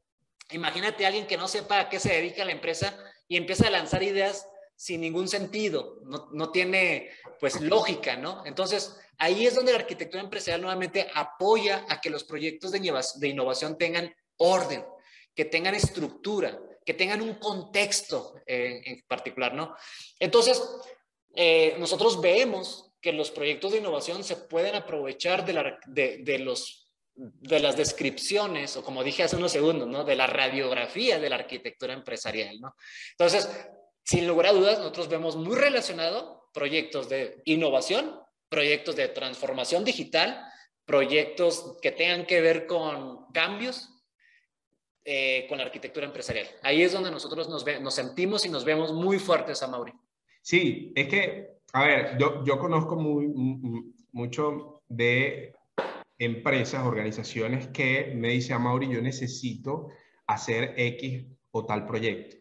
Imagínate 0.51 1.05
a 1.05 1.09
alguien 1.09 1.27
que 1.27 1.39
no 1.39 1.49
sepa 1.49 1.81
a 1.81 1.89
qué 1.89 1.99
se 1.99 2.13
dedica 2.13 2.45
la 2.45 2.53
empresa 2.53 2.95
y 3.27 3.39
empieza 3.39 3.67
a 3.67 3.71
lanzar 3.71 4.03
ideas 4.03 4.47
sin 4.77 5.01
ningún 5.01 5.27
sentido, 5.27 5.99
no, 6.05 6.53
tiene 6.53 7.11
pues 7.41 7.61
lógica, 7.61 8.17
¿no? 8.17 8.45
Entonces, 8.47 8.97
ahí 9.17 9.45
es 9.45 9.57
donde 9.57 9.73
la 9.73 9.79
arquitectura 9.79 10.23
empresarial 10.23 10.61
nuevamente 10.61 11.09
apoya 11.15 11.85
a 11.89 12.01
que 12.01 12.11
los 12.11 12.23
proyectos 12.23 12.71
de 12.71 13.29
innovación 13.29 13.77
tengan 13.77 14.15
orden, 14.37 14.85
que 15.35 15.47
tengan 15.47 15.75
estructura, 15.75 16.61
que 16.85 16.95
tengan 16.95 17.23
un 17.23 17.35
contexto 17.35 18.35
eh, 18.47 18.83
en 18.85 19.03
particular, 19.09 19.53
¿no? 19.53 19.75
Entonces, 20.21 20.63
eh, 21.35 21.75
nosotros 21.79 22.21
vemos 22.21 22.88
que 23.01 23.13
los 23.13 23.31
proyectos 23.31 23.73
de 23.73 23.79
innovación 23.79 24.25
se 24.25 24.37
pueden 24.37 24.75
aprovechar 24.75 25.45
de, 25.45 26.39
los 26.39 26.93
de 27.15 27.61
las 27.61 27.77
descripciones, 27.77 28.77
o 28.77 28.83
como 28.83 29.05
dije 29.05 29.23
hace 29.23 29.37
unos 29.37 29.53
segundos, 29.53 29.89
¿no? 29.89 30.05
De 30.05 30.17
la 30.17 30.27
radiografía 30.27 31.19
de 31.19 31.31
la 31.31 31.37
arquitectura 31.37 31.95
empresarial, 31.95 32.61
¿no? 32.61 32.75
Entonces, 33.13 33.49
sin 34.05 34.27
lugar 34.27 34.47
a 34.47 34.53
dudas, 34.53 34.79
nosotros 34.79 35.09
vemos 35.09 35.37
muy 35.37 35.57
relacionado 35.57 36.49
proyectos 36.53 37.09
de 37.09 37.43
innovación, 37.45 38.19
proyectos 38.49 38.97
de 38.97 39.09
transformación 39.09 39.85
digital, 39.85 40.45
proyectos 40.85 41.77
que 41.83 41.93
tengan 41.93 42.25
que 42.25 42.41
ver 42.41 42.67
con 42.67 43.31
cambios 43.33 43.91
eh, 45.05 45.47
con 45.49 45.59
la 45.59 45.65
arquitectura 45.65 46.07
empresarial. 46.07 46.47
Ahí 46.63 46.83
es 46.83 46.93
donde 46.93 47.11
nosotros 47.11 47.49
nos, 47.49 47.65
nos 47.81 47.95
sentimos 47.95 48.45
y 48.45 48.49
nos 48.49 48.65
vemos 48.65 48.93
muy 48.93 49.19
fuertes 49.19 49.63
a 49.63 49.67
Mauri. 49.67 49.93
Sí, 50.43 50.93
es 50.95 51.09
que, 51.09 51.58
a 51.73 51.85
ver, 51.85 52.19
yo, 52.19 52.45
yo 52.45 52.59
conozco 52.59 52.97
muy, 52.97 53.29
mucho 54.13 54.83
de 54.89 55.55
empresas, 56.19 56.87
organizaciones 56.87 57.69
que 57.69 58.13
me 58.17 58.31
dice 58.31 58.53
a 58.53 58.59
Mauri, 58.59 58.89
yo 58.89 59.01
necesito 59.01 59.89
hacer 60.27 60.75
X 60.77 61.27
o 61.51 61.65
tal 61.65 61.87
proyecto. 61.87 62.37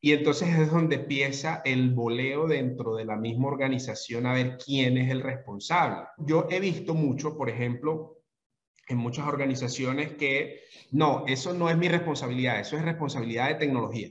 Y 0.00 0.12
entonces 0.12 0.56
es 0.56 0.70
donde 0.70 0.96
empieza 0.96 1.62
el 1.64 1.90
boleo 1.90 2.46
dentro 2.46 2.94
de 2.94 3.04
la 3.04 3.16
misma 3.16 3.48
organización 3.48 4.26
a 4.26 4.34
ver 4.34 4.58
quién 4.64 4.98
es 4.98 5.10
el 5.10 5.22
responsable. 5.22 6.06
Yo 6.18 6.46
he 6.50 6.60
visto 6.60 6.94
mucho, 6.94 7.36
por 7.36 7.50
ejemplo, 7.50 8.18
en 8.88 8.98
muchas 8.98 9.26
organizaciones 9.26 10.14
que 10.14 10.60
no, 10.92 11.24
eso 11.26 11.54
no 11.54 11.70
es 11.70 11.76
mi 11.76 11.88
responsabilidad, 11.88 12.60
eso 12.60 12.76
es 12.76 12.84
responsabilidad 12.84 13.48
de 13.48 13.54
tecnología. 13.56 14.10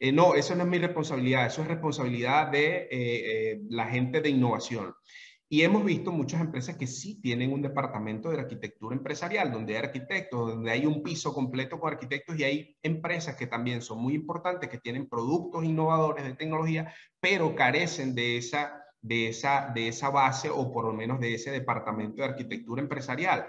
Eh, 0.00 0.12
no, 0.12 0.34
eso 0.34 0.54
no 0.54 0.62
es 0.62 0.68
mi 0.68 0.78
responsabilidad, 0.78 1.46
eso 1.46 1.62
es 1.62 1.68
responsabilidad 1.68 2.48
de 2.48 2.82
eh, 2.82 2.88
eh, 2.90 3.60
la 3.68 3.86
gente 3.86 4.20
de 4.20 4.30
innovación. 4.30 4.94
Y 5.50 5.62
hemos 5.62 5.82
visto 5.82 6.12
muchas 6.12 6.42
empresas 6.42 6.76
que 6.76 6.86
sí 6.86 7.20
tienen 7.22 7.52
un 7.52 7.62
departamento 7.62 8.28
de 8.28 8.38
arquitectura 8.38 8.94
empresarial, 8.94 9.50
donde 9.50 9.76
hay 9.76 9.84
arquitectos, 9.84 10.50
donde 10.50 10.70
hay 10.70 10.84
un 10.84 11.02
piso 11.02 11.32
completo 11.32 11.80
con 11.80 11.90
arquitectos 11.90 12.38
y 12.38 12.44
hay 12.44 12.76
empresas 12.82 13.34
que 13.34 13.46
también 13.46 13.80
son 13.80 13.98
muy 13.98 14.14
importantes, 14.14 14.68
que 14.68 14.78
tienen 14.78 15.08
productos 15.08 15.64
innovadores 15.64 16.24
de 16.24 16.34
tecnología, 16.34 16.92
pero 17.18 17.54
carecen 17.54 18.14
de 18.14 18.36
esa, 18.36 18.84
de 19.00 19.28
esa, 19.28 19.72
de 19.74 19.88
esa 19.88 20.10
base 20.10 20.50
o 20.50 20.70
por 20.70 20.84
lo 20.84 20.92
menos 20.92 21.18
de 21.18 21.34
ese 21.34 21.50
departamento 21.50 22.20
de 22.20 22.28
arquitectura 22.28 22.82
empresarial. 22.82 23.46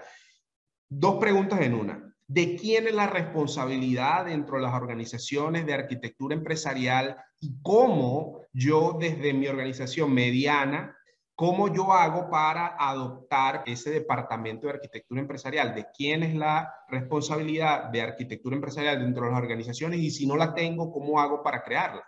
Dos 0.88 1.20
preguntas 1.20 1.60
en 1.60 1.74
una. 1.74 2.16
¿De 2.30 2.54
quién 2.56 2.86
es 2.86 2.94
la 2.94 3.08
responsabilidad 3.08 4.26
dentro 4.26 4.56
de 4.56 4.62
las 4.62 4.74
organizaciones 4.74 5.66
de 5.66 5.74
arquitectura 5.74 6.34
empresarial 6.34 7.16
y 7.40 7.60
cómo 7.60 8.42
yo 8.52 8.96
desde 9.00 9.32
mi 9.32 9.48
organización 9.48 10.12
mediana 10.12 10.96
¿Cómo 11.40 11.74
yo 11.74 11.90
hago 11.90 12.28
para 12.28 12.76
adoptar 12.78 13.62
ese 13.64 13.88
departamento 13.88 14.66
de 14.66 14.74
arquitectura 14.74 15.22
empresarial? 15.22 15.74
¿De 15.74 15.86
quién 15.96 16.22
es 16.22 16.34
la 16.34 16.70
responsabilidad 16.86 17.84
de 17.84 18.02
arquitectura 18.02 18.56
empresarial 18.56 19.00
dentro 19.00 19.24
de 19.24 19.30
las 19.30 19.40
organizaciones? 19.40 20.00
Y 20.00 20.10
si 20.10 20.26
no 20.26 20.36
la 20.36 20.52
tengo, 20.52 20.92
¿cómo 20.92 21.18
hago 21.18 21.42
para 21.42 21.62
crearla? 21.62 22.04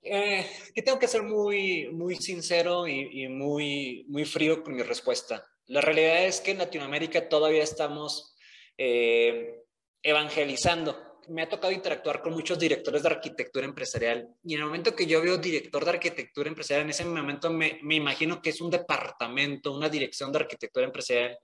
Eh, 0.00 0.46
que 0.72 0.82
tengo 0.82 1.00
que 1.00 1.08
ser 1.08 1.24
muy, 1.24 1.90
muy 1.92 2.14
sincero 2.14 2.86
y, 2.86 3.26
muy, 3.26 4.06
muy 4.08 4.24
frío 4.24 4.62
con 4.62 4.76
mi 4.76 4.82
respuesta. 4.82 5.44
La 5.66 5.80
realidad 5.80 6.26
es 6.26 6.40
que 6.40 6.52
en 6.52 6.58
Latinoamérica 6.58 7.28
todavía 7.28 7.64
estamos 7.64 8.33
eh, 8.76 9.64
evangelizando 10.02 11.14
me 11.28 11.42
ha 11.42 11.48
tocado 11.48 11.72
interactuar 11.72 12.20
con 12.20 12.32
muchos 12.32 12.58
directores 12.58 13.02
de 13.02 13.08
arquitectura 13.08 13.66
empresarial 13.66 14.28
y 14.42 14.54
en 14.54 14.60
el 14.60 14.66
momento 14.66 14.94
que 14.94 15.06
yo 15.06 15.22
veo 15.22 15.38
director 15.38 15.84
de 15.84 15.90
arquitectura 15.90 16.48
empresarial, 16.48 16.84
en 16.84 16.90
ese 16.90 17.04
momento 17.04 17.50
me, 17.50 17.78
me 17.82 17.94
imagino 17.94 18.42
que 18.42 18.50
es 18.50 18.60
un 18.60 18.70
departamento, 18.70 19.72
una 19.72 19.88
dirección 19.88 20.32
de 20.32 20.40
arquitectura 20.40 20.86
empresarial. 20.86 21.38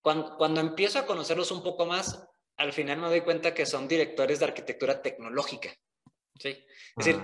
Cuando, 0.00 0.36
cuando 0.36 0.60
empiezo 0.60 0.98
a 0.98 1.06
conocerlos 1.06 1.50
un 1.50 1.62
poco 1.62 1.86
más, 1.86 2.26
al 2.56 2.72
final 2.72 2.98
me 2.98 3.08
doy 3.08 3.20
cuenta 3.20 3.54
que 3.54 3.66
son 3.66 3.86
directores 3.86 4.38
de 4.38 4.46
arquitectura 4.46 5.00
tecnológica. 5.00 5.70
¿sí? 6.38 6.64
Es 6.96 7.06
decir, 7.06 7.20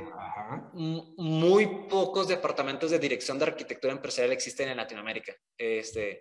muy 0.75 1.87
pocos 1.89 2.29
departamentos 2.29 2.91
de 2.91 2.99
dirección 2.99 3.39
de 3.39 3.47
arquitectura 3.47 3.93
empresarial 3.93 4.33
existen 4.33 4.69
en 4.69 4.77
Latinoamérica. 4.77 5.35
Este, 5.57 6.21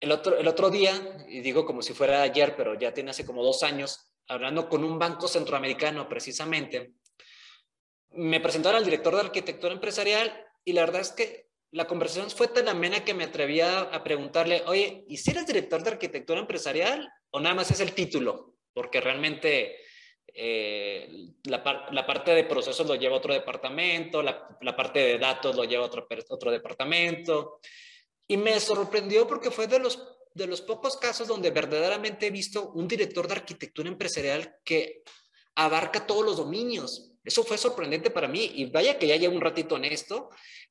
el 0.00 0.12
otro, 0.12 0.38
el 0.38 0.46
otro 0.46 0.70
día, 0.70 0.92
y 1.28 1.40
digo 1.40 1.64
como 1.64 1.82
si 1.82 1.94
fuera 1.94 2.22
ayer, 2.22 2.54
pero 2.56 2.78
ya 2.78 2.92
tiene 2.92 3.10
hace 3.10 3.24
como 3.24 3.42
dos 3.42 3.62
años, 3.62 4.12
hablando 4.28 4.68
con 4.68 4.84
un 4.84 4.98
banco 4.98 5.28
centroamericano 5.28 6.08
precisamente, 6.08 6.92
me 8.10 8.40
presentaron 8.40 8.78
al 8.78 8.84
director 8.84 9.14
de 9.14 9.20
arquitectura 9.20 9.74
empresarial 9.74 10.32
y 10.64 10.72
la 10.72 10.82
verdad 10.82 11.02
es 11.02 11.12
que 11.12 11.46
la 11.72 11.86
conversación 11.86 12.30
fue 12.30 12.48
tan 12.48 12.68
amena 12.68 13.04
que 13.04 13.14
me 13.14 13.24
atrevía 13.24 13.80
a 13.80 14.02
preguntarle, 14.02 14.62
oye, 14.66 15.04
¿y 15.08 15.16
si 15.18 15.30
eres 15.30 15.46
director 15.46 15.82
de 15.82 15.90
arquitectura 15.90 16.40
empresarial 16.40 17.08
o 17.30 17.40
nada 17.40 17.54
más 17.54 17.70
es 17.70 17.80
el 17.80 17.92
título? 17.92 18.56
Porque 18.72 19.00
realmente 19.00 19.76
eh, 20.32 21.08
la, 21.44 21.62
parte 21.62 22.34
de 22.34 22.44
procesos 22.44 22.86
lo 22.86 22.94
lleva 22.94 23.16
otro 23.16 23.34
departamento, 23.34 24.22
la, 24.22 24.48
parte 24.76 25.00
de 25.00 25.18
datos 25.18 25.54
lo 25.56 25.64
lleva 25.64 25.84
otro, 25.84 26.06
otro 26.30 26.50
departamento. 26.50 27.60
Y 28.28 28.36
me 28.36 28.58
sorprendió 28.60 29.26
porque 29.26 29.50
fue 29.50 29.66
de 29.66 29.78
los 29.78 30.16
de 30.36 30.46
los 30.46 30.60
pocos 30.60 30.98
casos 30.98 31.28
donde 31.28 31.50
verdaderamente 31.50 32.26
he 32.26 32.30
visto 32.30 32.70
un 32.74 32.86
director 32.86 33.26
de 33.26 33.32
arquitectura 33.32 33.88
empresarial 33.88 34.54
que 34.64 35.02
abarca 35.54 36.06
todos 36.06 36.26
los 36.26 36.36
dominios. 36.36 37.12
Eso 37.24 37.42
fue 37.42 37.56
sorprendente 37.56 38.10
para 38.10 38.28
mí 38.28 38.52
y 38.54 38.66
vaya 38.66 38.98
que 38.98 39.06
ya 39.06 39.16
llevo 39.16 39.34
un 39.34 39.40
ratito 39.40 39.78
en 39.78 39.86
esto. 39.86 40.28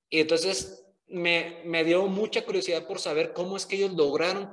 Y 0.07 0.19
entonces 0.19 0.85
me, 1.07 1.63
me 1.65 1.83
dio 1.83 2.05
mucha 2.05 2.45
curiosidad 2.45 2.85
por 2.85 2.99
saber 2.99 3.33
cómo 3.33 3.57
es 3.57 3.65
que 3.65 3.77
ellos 3.77 3.93
lograron 3.93 4.51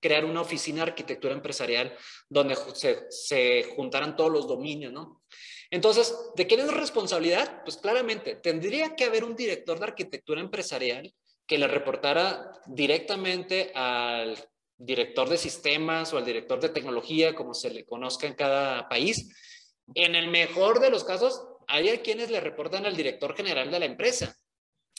crear 0.00 0.24
una 0.24 0.40
oficina 0.40 0.82
de 0.82 0.90
arquitectura 0.92 1.34
empresarial 1.34 1.94
donde 2.30 2.56
se, 2.74 3.04
se 3.10 3.64
juntaran 3.76 4.16
todos 4.16 4.32
los 4.32 4.48
dominios, 4.48 4.94
¿no? 4.94 5.22
Entonces, 5.70 6.14
¿de 6.36 6.46
quién 6.46 6.60
es 6.60 6.66
la 6.66 6.72
responsabilidad? 6.72 7.62
Pues 7.64 7.76
claramente, 7.76 8.36
tendría 8.36 8.96
que 8.96 9.04
haber 9.04 9.24
un 9.24 9.36
director 9.36 9.78
de 9.78 9.84
arquitectura 9.84 10.40
empresarial 10.40 11.12
que 11.46 11.58
le 11.58 11.68
reportara 11.68 12.52
directamente 12.66 13.72
al 13.74 14.36
director 14.76 15.28
de 15.28 15.38
sistemas 15.38 16.12
o 16.12 16.18
al 16.18 16.24
director 16.24 16.60
de 16.60 16.70
tecnología, 16.70 17.34
como 17.34 17.54
se 17.54 17.70
le 17.70 17.84
conozca 17.84 18.26
en 18.26 18.34
cada 18.34 18.88
país. 18.88 19.34
En 19.94 20.14
el 20.14 20.28
mejor 20.28 20.80
de 20.80 20.90
los 20.90 21.04
casos, 21.04 21.46
hay 21.66 21.98
quienes 21.98 22.30
le 22.30 22.40
reportan 22.40 22.86
al 22.86 22.96
director 22.96 23.36
general 23.36 23.70
de 23.70 23.78
la 23.78 23.86
empresa. 23.86 24.36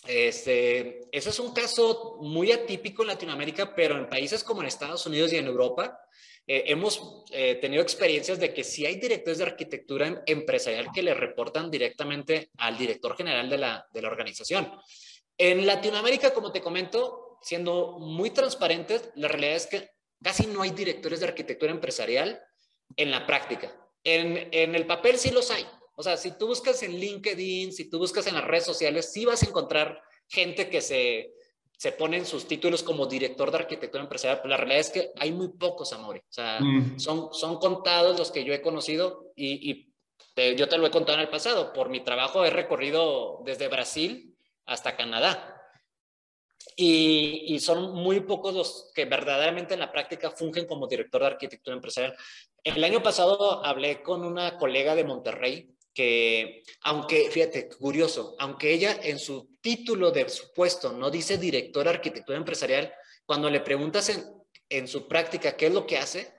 Este, 0.07 1.01
ese 1.11 1.29
es 1.29 1.39
un 1.39 1.53
caso 1.53 2.17
muy 2.21 2.51
atípico 2.51 3.01
en 3.01 3.09
Latinoamérica, 3.09 3.73
pero 3.73 3.97
en 3.97 4.07
países 4.07 4.43
como 4.43 4.61
en 4.61 4.67
Estados 4.67 5.05
Unidos 5.07 5.33
y 5.33 5.37
en 5.37 5.47
Europa, 5.47 5.99
eh, 6.47 6.65
hemos 6.67 7.23
eh, 7.31 7.55
tenido 7.55 7.81
experiencias 7.81 8.39
de 8.39 8.53
que 8.53 8.63
si 8.63 8.85
hay 8.85 8.99
directores 8.99 9.39
de 9.39 9.45
arquitectura 9.45 10.23
empresarial 10.27 10.89
que 10.93 11.01
le 11.01 11.15
reportan 11.15 11.71
directamente 11.71 12.51
al 12.57 12.77
director 12.77 13.17
general 13.17 13.49
de 13.49 13.57
la, 13.57 13.87
de 13.91 14.01
la 14.01 14.09
organización. 14.09 14.71
En 15.37 15.65
Latinoamérica, 15.65 16.33
como 16.33 16.51
te 16.51 16.61
comento, 16.61 17.37
siendo 17.41 17.99
muy 17.99 18.31
transparentes, 18.31 19.09
la 19.15 19.27
realidad 19.27 19.55
es 19.55 19.67
que 19.67 19.89
casi 20.21 20.47
no 20.47 20.61
hay 20.61 20.71
directores 20.71 21.19
de 21.19 21.27
arquitectura 21.27 21.71
empresarial 21.71 22.41
en 22.95 23.11
la 23.11 23.25
práctica. 23.25 23.75
En, 24.03 24.49
en, 24.51 24.75
el 24.75 24.85
papel 24.85 25.17
sí 25.17 25.31
los 25.31 25.51
hay. 25.51 25.65
O 25.95 26.03
sea, 26.03 26.17
si 26.17 26.37
tú 26.37 26.47
buscas 26.47 26.81
en 26.83 26.97
LinkedIn, 26.97 27.73
si 27.73 27.89
tú 27.89 27.97
buscas 27.97 28.27
en 28.27 28.35
las 28.35 28.43
redes 28.43 28.65
sociales, 28.65 29.11
sí 29.11 29.25
vas 29.25 29.43
a 29.43 29.47
encontrar 29.47 30.01
gente 30.27 30.69
que 30.69 30.81
se, 30.81 31.33
se 31.77 31.91
pone 31.91 32.17
en 32.17 32.25
sus 32.25 32.47
títulos 32.47 32.83
como 32.83 33.05
director 33.05 33.51
de 33.51 33.57
arquitectura 33.57 34.03
empresarial, 34.03 34.37
pero 34.37 34.49
la 34.49 34.57
realidad 34.57 34.79
es 34.79 34.89
que 34.89 35.11
hay 35.17 35.31
muy 35.31 35.49
pocos, 35.49 35.93
Amori. 35.93 36.19
O 36.19 36.33
sea, 36.33 36.59
mm. 36.59 36.99
son, 36.99 37.33
son 37.33 37.57
contados 37.59 38.17
los 38.17 38.31
que 38.31 38.43
yo 38.43 38.53
he 38.53 38.61
conocido 38.61 39.31
y, 39.35 39.71
y 39.71 40.55
yo 40.55 40.67
te 40.67 40.77
lo 40.77 40.87
he 40.87 40.91
contado 40.91 41.17
en 41.17 41.23
el 41.23 41.29
pasado. 41.29 41.73
Por 41.73 41.89
mi 41.89 42.03
trabajo 42.03 42.45
he 42.45 42.49
recorrido 42.49 43.41
desde 43.45 43.67
Brasil 43.67 44.34
hasta 44.65 44.95
Canadá. 44.95 45.51
Y, 46.75 47.57
son 47.59 47.93
muy 47.93 48.21
pocos 48.21 48.53
los 48.53 48.91
que 48.93 49.05
verdaderamente 49.05 49.73
en 49.73 49.79
la 49.79 49.91
práctica 49.91 50.31
fungen 50.31 50.65
como 50.65 50.87
director 50.87 51.21
de 51.21 51.27
arquitectura 51.27 51.75
empresarial. 51.75 52.15
El 52.63 52.83
año 52.83 53.01
pasado 53.01 53.63
hablé 53.65 54.01
con 54.01 54.25
una 54.25 54.57
colega 54.57 54.95
de 54.95 55.03
Monterrey 55.03 55.69
que, 55.93 56.63
aunque, 56.81 57.29
fíjate, 57.31 57.69
curioso, 57.69 58.35
aunque 58.39 58.73
ella 58.73 58.99
en 59.01 59.19
su 59.19 59.55
título 59.61 60.11
de 60.11 60.27
su 60.27 60.51
puesto 60.51 60.91
no 60.91 61.09
dice 61.09 61.37
director 61.37 61.85
de 61.85 61.91
arquitectura 61.91 62.37
empresarial, 62.37 62.93
cuando 63.25 63.49
le 63.49 63.61
preguntas 63.61 64.09
en, 64.09 64.25
en 64.67 64.87
su 64.87 65.07
práctica 65.07 65.55
qué 65.55 65.67
es 65.67 65.73
lo 65.73 65.87
que 65.87 65.97
hace, 65.97 66.33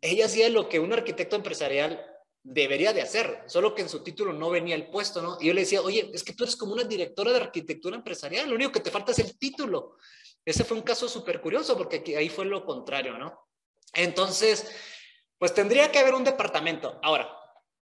ella 0.00 0.26
hacía 0.26 0.48
lo 0.50 0.68
que 0.68 0.78
un 0.78 0.92
arquitecto 0.92 1.34
empresarial 1.34 2.11
debería 2.44 2.92
de 2.92 3.02
hacer, 3.02 3.44
solo 3.46 3.74
que 3.74 3.82
en 3.82 3.88
su 3.88 4.02
título 4.02 4.32
no 4.32 4.50
venía 4.50 4.74
el 4.74 4.88
puesto, 4.88 5.22
¿no? 5.22 5.38
Y 5.40 5.46
yo 5.46 5.54
le 5.54 5.60
decía, 5.60 5.80
oye, 5.80 6.10
es 6.12 6.24
que 6.24 6.32
tú 6.32 6.44
eres 6.44 6.56
como 6.56 6.72
una 6.72 6.84
directora 6.84 7.30
de 7.30 7.38
arquitectura 7.38 7.96
empresarial, 7.96 8.48
lo 8.48 8.56
único 8.56 8.72
que 8.72 8.80
te 8.80 8.90
falta 8.90 9.12
es 9.12 9.20
el 9.20 9.38
título. 9.38 9.96
Ese 10.44 10.64
fue 10.64 10.76
un 10.76 10.82
caso 10.82 11.08
súper 11.08 11.40
curioso 11.40 11.76
porque 11.76 12.02
ahí 12.16 12.28
fue 12.28 12.44
lo 12.44 12.64
contrario, 12.64 13.16
¿no? 13.16 13.48
Entonces, 13.94 14.70
pues 15.38 15.54
tendría 15.54 15.92
que 15.92 16.00
haber 16.00 16.14
un 16.14 16.24
departamento. 16.24 16.98
Ahora, 17.02 17.30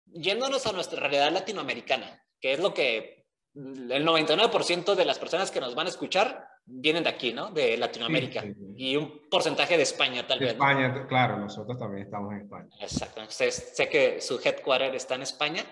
yéndonos 0.06 0.66
a 0.66 0.72
nuestra 0.72 1.00
realidad 1.00 1.32
latinoamericana, 1.32 2.22
que 2.38 2.52
es 2.52 2.60
lo 2.60 2.74
que 2.74 3.26
el 3.54 4.06
99% 4.06 4.94
de 4.94 5.04
las 5.04 5.18
personas 5.18 5.50
que 5.50 5.60
nos 5.60 5.74
van 5.74 5.86
a 5.86 5.90
escuchar 5.90 6.49
vienen 6.70 7.02
de 7.02 7.10
aquí, 7.10 7.32
¿no? 7.32 7.50
De 7.50 7.76
Latinoamérica. 7.76 8.44
Y 8.76 8.96
un 8.96 9.28
porcentaje 9.28 9.76
de 9.76 9.82
España, 9.82 10.26
tal 10.26 10.38
vez. 10.38 10.52
España, 10.52 11.06
claro, 11.08 11.38
nosotros 11.38 11.78
también 11.78 12.04
estamos 12.04 12.32
en 12.32 12.42
España. 12.42 12.68
Exacto. 12.80 13.22
sé 13.28 13.88
que 13.88 14.20
su 14.20 14.40
headquarter 14.42 14.94
está 14.94 15.16
en 15.16 15.22
España. 15.22 15.64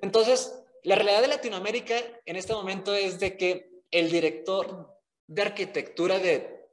Entonces, 0.00 0.64
la 0.84 0.94
realidad 0.94 1.22
de 1.22 1.28
Latinoamérica 1.28 1.94
en 2.24 2.36
este 2.36 2.52
momento 2.52 2.94
es 2.94 3.18
de 3.18 3.36
que 3.36 3.82
el 3.90 4.10
director 4.10 4.94
de 5.26 5.42
arquitectura 5.42 6.18
de 6.18 6.68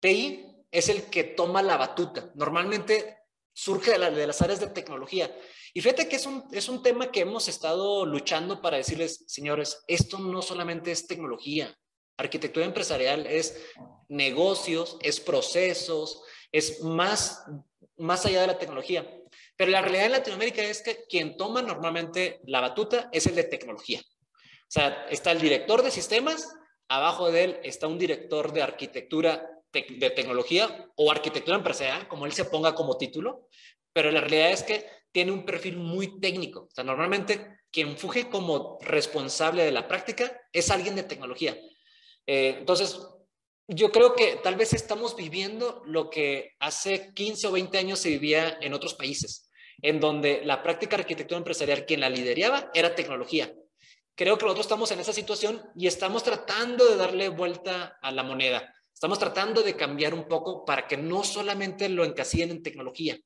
TI 0.00 0.46
es 0.70 0.88
el 0.88 1.04
que 1.04 1.24
toma 1.24 1.62
la 1.62 1.76
batuta. 1.76 2.30
Normalmente 2.34 3.18
surge 3.52 3.98
de, 3.98 4.10
de 4.10 4.26
las 4.26 4.42
áreas 4.42 4.60
de 4.60 4.66
tecnología. 4.68 5.30
Y 5.72 5.80
fíjate 5.80 6.08
que 6.08 6.16
es 6.16 6.26
un, 6.26 6.44
es 6.52 6.68
un 6.68 6.82
tema 6.82 7.10
que 7.10 7.20
hemos 7.20 7.48
estado 7.48 8.06
luchando 8.06 8.60
para 8.60 8.76
decirles, 8.76 9.24
señores, 9.26 9.82
esto 9.88 10.18
no 10.18 10.42
solamente 10.42 10.92
es 10.92 11.06
tecnología, 11.06 11.74
Arquitectura 12.16 12.66
empresarial 12.66 13.26
es 13.26 13.60
negocios, 14.08 14.96
es 15.00 15.20
procesos, 15.20 16.22
es 16.52 16.82
más, 16.82 17.44
más 17.96 18.24
allá 18.26 18.42
de 18.42 18.46
la 18.48 18.58
tecnología. 18.58 19.08
Pero 19.56 19.70
la 19.70 19.82
realidad 19.82 20.06
en 20.06 20.12
Latinoamérica 20.12 20.62
es 20.62 20.82
que 20.82 21.04
quien 21.08 21.36
toma 21.36 21.62
normalmente 21.62 22.40
la 22.44 22.60
batuta 22.60 23.08
es 23.12 23.26
el 23.26 23.34
de 23.34 23.44
tecnología. 23.44 24.00
O 24.00 24.70
sea, 24.74 25.06
está 25.10 25.32
el 25.32 25.40
director 25.40 25.82
de 25.82 25.90
sistemas, 25.90 26.52
abajo 26.88 27.30
de 27.30 27.44
él 27.44 27.60
está 27.62 27.86
un 27.86 27.98
director 27.98 28.52
de 28.52 28.62
arquitectura 28.62 29.50
de 29.72 30.10
tecnología 30.10 30.88
o 30.96 31.10
arquitectura 31.10 31.56
empresarial, 31.56 32.06
como 32.06 32.26
él 32.26 32.32
se 32.32 32.44
ponga 32.44 32.74
como 32.74 32.96
título, 32.96 33.48
pero 33.92 34.10
la 34.10 34.20
realidad 34.20 34.50
es 34.50 34.62
que 34.62 34.86
tiene 35.10 35.32
un 35.32 35.44
perfil 35.44 35.76
muy 35.76 36.20
técnico. 36.20 36.62
O 36.62 36.70
sea, 36.70 36.84
normalmente 36.84 37.60
quien 37.70 37.96
fuge 37.96 38.28
como 38.28 38.78
responsable 38.82 39.64
de 39.64 39.72
la 39.72 39.88
práctica 39.88 40.40
es 40.52 40.70
alguien 40.70 40.96
de 40.96 41.02
tecnología. 41.04 41.56
Eh, 42.26 42.56
entonces, 42.58 42.98
yo 43.68 43.90
creo 43.90 44.14
que 44.14 44.36
tal 44.42 44.56
vez 44.56 44.72
estamos 44.72 45.16
viviendo 45.16 45.82
lo 45.86 46.10
que 46.10 46.52
hace 46.58 47.12
15 47.14 47.46
o 47.46 47.52
20 47.52 47.78
años 47.78 47.98
se 47.98 48.10
vivía 48.10 48.58
en 48.60 48.74
otros 48.74 48.94
países, 48.94 49.50
en 49.80 50.00
donde 50.00 50.42
la 50.44 50.62
práctica 50.62 50.96
de 50.96 51.02
arquitectura 51.02 51.38
empresarial, 51.38 51.86
quien 51.86 52.00
la 52.00 52.10
lideraba, 52.10 52.70
era 52.74 52.94
tecnología. 52.94 53.52
Creo 54.14 54.38
que 54.38 54.44
nosotros 54.44 54.66
estamos 54.66 54.90
en 54.92 55.00
esa 55.00 55.12
situación 55.12 55.62
y 55.74 55.86
estamos 55.86 56.22
tratando 56.22 56.86
de 56.86 56.96
darle 56.96 57.28
vuelta 57.30 57.98
a 58.00 58.12
la 58.12 58.22
moneda. 58.22 58.72
Estamos 58.92 59.18
tratando 59.18 59.62
de 59.62 59.74
cambiar 59.74 60.14
un 60.14 60.28
poco 60.28 60.64
para 60.64 60.86
que 60.86 60.96
no 60.96 61.24
solamente 61.24 61.88
lo 61.88 62.04
encasillen 62.04 62.50
en 62.50 62.62
tecnología. 62.62 63.18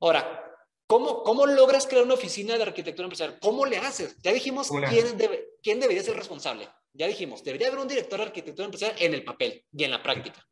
Ahora, 0.00 0.44
¿cómo, 0.86 1.22
cómo 1.22 1.46
logras 1.46 1.86
crear 1.86 2.04
una 2.04 2.14
oficina 2.14 2.56
de 2.56 2.64
arquitectura 2.64 3.04
empresarial? 3.06 3.38
¿Cómo 3.40 3.66
le 3.66 3.76
haces? 3.78 4.16
Ya 4.22 4.32
dijimos 4.32 4.68
quién, 4.90 5.16
debe, 5.16 5.46
quién 5.62 5.78
debería 5.78 6.02
ser 6.02 6.16
responsable. 6.16 6.68
Ya 6.98 7.06
dijimos, 7.06 7.44
debería 7.44 7.68
haber 7.68 7.78
un 7.78 7.86
director 7.86 8.18
de 8.18 8.26
arquitectura 8.26 8.64
empresarial 8.64 9.00
en 9.00 9.14
el 9.14 9.22
papel 9.22 9.64
y 9.72 9.84
en 9.84 9.92
la 9.92 10.02
práctica. 10.02 10.44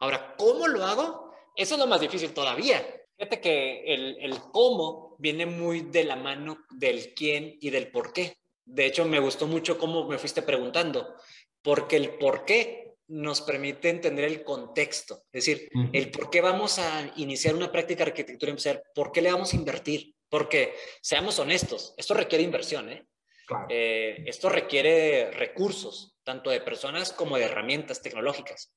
Ahora, 0.00 0.34
¿cómo 0.36 0.68
lo 0.68 0.84
hago? 0.84 1.32
Eso 1.56 1.74
es 1.74 1.80
lo 1.80 1.86
más 1.86 2.00
difícil 2.00 2.34
todavía. 2.34 2.84
Fíjate 3.16 3.40
que 3.40 3.84
el, 3.86 4.18
el 4.20 4.38
cómo 4.52 5.16
viene 5.18 5.46
muy 5.46 5.80
de 5.80 6.04
la 6.04 6.16
mano 6.16 6.58
del 6.72 7.14
quién 7.14 7.56
y 7.58 7.70
del 7.70 7.90
por 7.90 8.12
qué. 8.12 8.36
De 8.66 8.84
hecho, 8.84 9.06
me 9.06 9.18
gustó 9.18 9.46
mucho 9.46 9.78
cómo 9.78 10.06
me 10.06 10.18
fuiste 10.18 10.42
preguntando, 10.42 11.14
porque 11.62 11.96
el 11.96 12.18
por 12.18 12.44
qué 12.44 12.96
nos 13.08 13.40
permite 13.40 13.88
entender 13.88 14.24
el 14.26 14.44
contexto, 14.44 15.24
es 15.32 15.44
decir, 15.44 15.68
el 15.92 16.10
por 16.10 16.30
qué 16.30 16.40
vamos 16.40 16.78
a 16.78 17.12
iniciar 17.16 17.54
una 17.54 17.70
práctica 17.70 18.04
de 18.04 18.10
arquitectura 18.10 18.50
empresarial, 18.50 18.82
por 18.94 19.12
qué 19.12 19.20
le 19.20 19.30
vamos 19.30 19.52
a 19.52 19.56
invertir, 19.56 20.14
porque 20.28 20.74
seamos 21.02 21.38
honestos, 21.38 21.94
esto 21.98 22.14
requiere 22.14 22.44
inversión, 22.44 22.88
¿eh? 22.90 23.06
Eh, 23.68 24.24
esto 24.26 24.48
requiere 24.48 25.30
recursos, 25.30 26.16
tanto 26.22 26.50
de 26.50 26.60
personas 26.60 27.12
como 27.12 27.36
de 27.36 27.44
herramientas 27.44 28.02
tecnológicas. 28.02 28.72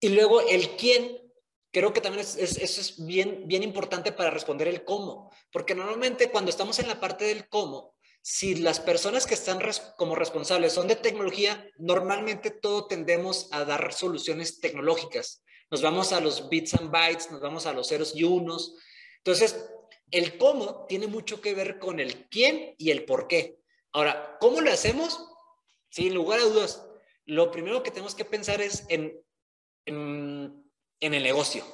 Y 0.00 0.10
luego 0.10 0.40
el 0.40 0.76
quién, 0.76 1.18
creo 1.72 1.92
que 1.92 2.00
también 2.00 2.24
es, 2.24 2.94
bien 3.06 3.62
importante 3.62 4.12
para 4.12 4.30
responder 4.30 4.68
el 4.68 4.84
cómo, 4.84 5.32
porque 5.52 5.74
normalmente 5.74 6.30
cuando 6.30 6.50
estamos 6.50 6.78
en 6.78 6.88
la 6.88 7.00
parte 7.00 7.24
del 7.24 7.48
cómo, 7.48 7.94
si 8.22 8.56
las 8.56 8.80
personas 8.80 9.26
que 9.26 9.34
están 9.34 9.60
como 9.96 10.14
responsables 10.14 10.74
son 10.74 10.88
de 10.88 10.96
tecnología, 10.96 11.66
normalmente 11.78 12.50
todo 12.50 12.86
tendemos 12.86 13.48
a 13.50 13.64
dar 13.64 13.92
soluciones 13.92 14.60
tecnológicas. 14.60 15.42
Nos 15.70 15.82
vamos 15.82 16.12
a 16.12 16.20
los 16.20 16.48
bits 16.50 16.74
and 16.74 16.90
bytes, 16.90 17.30
nos 17.30 17.40
vamos 17.40 17.64
a 17.66 17.72
los 17.72 17.88
ceros 17.88 18.14
y 18.14 18.24
unos. 18.24 18.74
Entonces, 19.18 19.70
el 20.10 20.36
cómo 20.36 20.86
tiene 20.86 21.06
mucho 21.06 21.40
que 21.40 21.54
ver 21.54 21.78
con 21.78 22.00
el 22.00 22.28
quién 22.28 22.74
y 22.76 22.90
el 22.90 23.04
por 23.04 23.26
qué. 23.26 23.59
Ahora, 23.92 24.36
¿cómo 24.40 24.60
lo 24.60 24.72
hacemos? 24.72 25.26
Sin 25.90 26.14
lugar 26.14 26.40
a 26.40 26.44
dudas, 26.44 26.86
lo 27.26 27.50
primero 27.50 27.82
que 27.82 27.90
tenemos 27.90 28.14
que 28.14 28.24
pensar 28.24 28.60
es 28.60 28.84
en, 28.88 29.20
en, 29.86 30.64
el 31.00 31.22
negocio. 31.22 31.64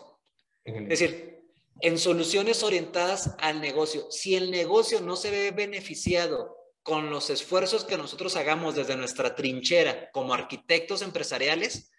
Es 0.64 0.88
decir, 0.88 1.42
en 1.80 1.98
soluciones 1.98 2.62
orientadas 2.62 3.34
al 3.38 3.60
negocio. 3.60 4.10
Si 4.10 4.34
el 4.34 4.50
negocio 4.50 5.00
no 5.00 5.16
se 5.16 5.30
ve 5.30 5.50
beneficiado 5.50 6.56
con 6.82 7.10
los 7.10 7.30
esfuerzos 7.30 7.84
que 7.84 7.98
nosotros 7.98 8.36
hagamos 8.36 8.74
desde 8.74 8.96
nuestra 8.96 9.34
trinchera 9.34 10.10
como 10.12 10.32
arquitectos 10.32 11.02
empresariales, 11.02 11.90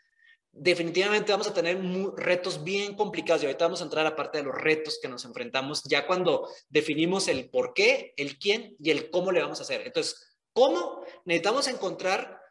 definitivamente 0.51 1.31
vamos 1.31 1.47
a 1.47 1.53
tener 1.53 1.79
retos 2.15 2.63
bien 2.63 2.95
complicados 2.95 3.43
y 3.43 3.45
ahorita 3.45 3.65
vamos 3.65 3.81
a 3.81 3.85
entrar 3.85 4.05
a 4.05 4.09
la 4.09 4.15
parte 4.15 4.39
de 4.39 4.43
los 4.43 4.55
retos 4.55 4.99
que 5.01 5.07
nos 5.07 5.25
enfrentamos 5.25 5.83
ya 5.83 6.07
cuando 6.07 6.49
definimos 6.69 7.27
el 7.27 7.49
por 7.49 7.73
qué, 7.73 8.13
el 8.17 8.37
quién 8.37 8.75
y 8.79 8.91
el 8.91 9.09
cómo 9.09 9.31
le 9.31 9.41
vamos 9.41 9.59
a 9.59 9.63
hacer. 9.63 9.81
Entonces, 9.85 10.37
¿cómo? 10.53 11.03
Necesitamos 11.25 11.67
encontrar 11.67 12.41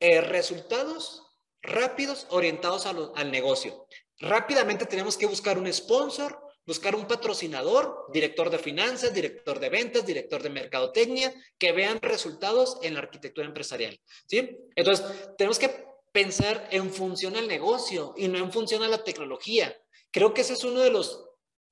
eh, 0.00 0.20
resultados 0.20 1.24
rápidos 1.60 2.26
orientados 2.30 2.86
al 2.86 3.30
negocio. 3.30 3.86
Rápidamente 4.20 4.86
tenemos 4.86 5.16
que 5.16 5.26
buscar 5.26 5.58
un 5.58 5.72
sponsor, 5.72 6.40
buscar 6.66 6.94
un 6.94 7.06
patrocinador, 7.06 8.06
director 8.12 8.50
de 8.50 8.58
finanzas, 8.58 9.14
director 9.14 9.58
de 9.58 9.68
ventas, 9.68 10.04
director 10.04 10.42
de 10.42 10.50
mercadotecnia, 10.50 11.32
que 11.56 11.72
vean 11.72 12.00
resultados 12.00 12.78
en 12.82 12.94
la 12.94 13.00
arquitectura 13.00 13.46
empresarial. 13.46 13.98
¿sí? 14.26 14.56
Entonces, 14.76 15.06
tenemos 15.36 15.58
que 15.58 15.87
pensar 16.12 16.68
en 16.70 16.90
función 16.90 17.36
al 17.36 17.48
negocio 17.48 18.14
y 18.16 18.28
no 18.28 18.38
en 18.38 18.52
función 18.52 18.82
a 18.82 18.88
la 18.88 19.04
tecnología. 19.04 19.74
Creo 20.10 20.34
que 20.34 20.40
ese 20.40 20.54
es 20.54 20.64
uno 20.64 20.80
de 20.80 20.90
los, 20.90 21.24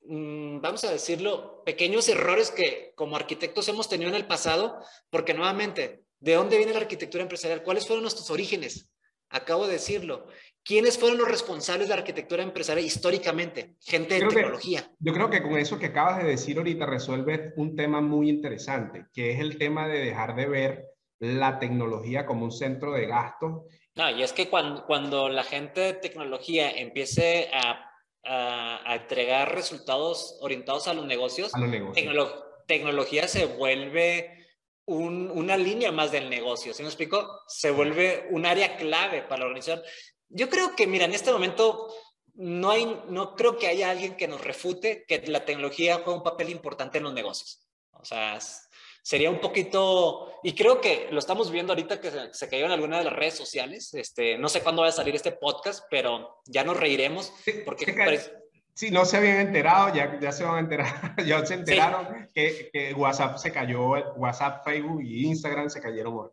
mm, 0.03 0.61
vamos 0.61 0.85
a 0.85 0.93
decirlo, 0.93 1.63
pequeños 1.65 2.09
errores 2.09 2.51
que 2.51 2.93
como 2.95 3.17
arquitectos 3.17 3.69
hemos 3.69 3.89
tenido 3.89 4.11
en 4.11 4.17
el 4.17 4.27
pasado, 4.27 4.79
porque 5.11 5.35
nuevamente, 5.35 6.05
¿de 6.21 6.35
dónde 6.35 6.59
viene 6.59 6.73
la 6.73 6.81
arquitectura 6.81 7.23
empresarial? 7.23 7.63
¿Cuáles 7.63 7.87
fueron 7.87 8.03
nuestros 8.03 8.31
orígenes? 8.31 8.91
Acabo 9.31 9.67
de 9.67 9.75
decirlo. 9.75 10.27
¿Quiénes 10.63 10.99
fueron 10.99 11.19
los 11.19 11.29
responsables 11.29 11.89
de 11.89 11.95
la 11.95 12.01
arquitectura 12.01 12.43
empresarial 12.43 12.85
históricamente? 12.85 13.77
Gente 13.81 14.15
de 14.15 14.27
tecnología. 14.27 14.91
yo 14.99 15.13
creo 15.13 15.31
que 15.31 15.43
con 15.43 15.57
eso 15.59 15.79
que 15.79 15.87
acabas 15.87 16.19
de 16.19 16.29
decir 16.31 16.59
ahorita 16.59 16.87
resuelve 16.87 17.53
un 17.57 17.77
tema 17.77 18.01
muy 18.01 18.29
interesante, 18.29 19.07
que 19.13 19.33
es 19.33 19.41
el 19.41 19.59
tema 19.59 19.87
de 19.89 20.01
dejar 20.01 20.35
de 20.35 20.47
ver 20.47 20.96
la 21.19 21.59
tecnología 21.59 22.27
como 22.27 22.45
un 22.45 22.53
centro 22.53 22.93
de 22.93 23.07
gasto 23.07 23.67
no, 23.97 24.11
y 24.11 24.23
es 24.23 24.35
que 24.35 24.49
cuando, 24.51 24.85
cuando 24.85 25.29
la 25.31 25.43
gente 25.43 25.81
de 25.81 25.93
tecnología 25.95 26.71
empiece 26.71 27.51
a, 27.53 27.91
a, 28.25 28.95
entregar 28.95 29.55
resultados 29.55 30.37
orientados 30.43 30.87
a 30.87 30.93
los 30.93 31.07
negocios, 31.07 31.51
tecnología 32.67 33.27
se 33.27 33.47
vuelve 33.47 34.47
un, 34.85 35.31
una 35.31 35.57
línea 35.57 35.93
más 35.93 36.13
del 36.13 36.29
negocio. 36.29 36.75
¿Sí 36.75 36.83
me 36.83 36.91
explico? 36.91 37.41
Se 37.49 37.71
vuelve 37.71 38.27
un 38.31 38.45
área 38.45 38.77
clave 38.77 39.23
para 39.23 39.41
la 39.41 39.47
organización. 39.47 39.83
Yo 40.29 40.51
creo 40.51 40.77
que, 40.77 40.87
mira, 40.87 41.07
en 41.07 41.15
este 41.15 41.33
momento 41.33 41.89
no, 42.35 42.71
hay, 42.71 43.03
no 43.09 43.35
creo 43.35 43.57
que 43.57 43.69
haya 43.69 43.91
alguien 43.91 44.17
que 44.17 44.29
nos 44.29 44.45
refute 44.45 45.07
que 45.09 45.23
la 45.27 45.47
tecnología 45.47 46.01
juega 46.05 46.19
un 46.19 46.23
papel 46.23 46.51
importante 46.51 46.99
en 46.99 47.05
los 47.05 47.15
negocios. 47.15 47.67
O 47.93 48.05
sea, 48.05 48.39
sería 49.07 49.31
un 49.31 49.39
poquito, 49.39 50.33
y 50.43 50.53
creo 50.53 50.81
que 50.81 51.07
lo 51.13 51.21
estamos 51.21 51.53
viendo 51.53 51.73
ahorita 51.73 52.01
que 52.01 52.11
se, 52.33 52.49
cayó 52.49 52.65
en 52.67 52.73
alguna 52.73 52.99
de 52.99 53.05
las 53.05 53.13
redes 53.13 53.35
sociales, 53.35 53.95
este, 53.95 54.37
no 54.37 54.49
sé 54.49 54.63
cuándo 54.63 54.83
va 54.83 54.89
a 54.89 54.93
salir 54.93 55.15
este 55.15 55.31
podcast, 55.31 55.85
pero 55.89 56.41
ya 56.45 56.65
nos 56.65 56.77
reiremos, 56.77 57.33
porque... 57.65 57.95
Sí, 58.75 58.91
no 58.91 59.05
se 59.05 59.19
habían 59.19 59.39
enterado, 59.39 59.95
ya, 59.95 60.19
ya 60.21 60.33
se 60.33 60.43
van 60.43 60.57
a 60.57 60.59
enterar, 60.59 61.15
ya 61.25 61.47
se 61.47 61.55
enteraron 61.55 62.29
que, 62.35 62.69
que, 62.73 62.95
WhatsApp 62.95 63.39
se 63.39 63.53
cayó, 63.53 63.91
WhatsApp, 64.17 64.65
Facebook 64.65 65.01
y 65.01 65.27
Instagram 65.27 65.71
se 65.71 65.81
cayeron 65.81 66.33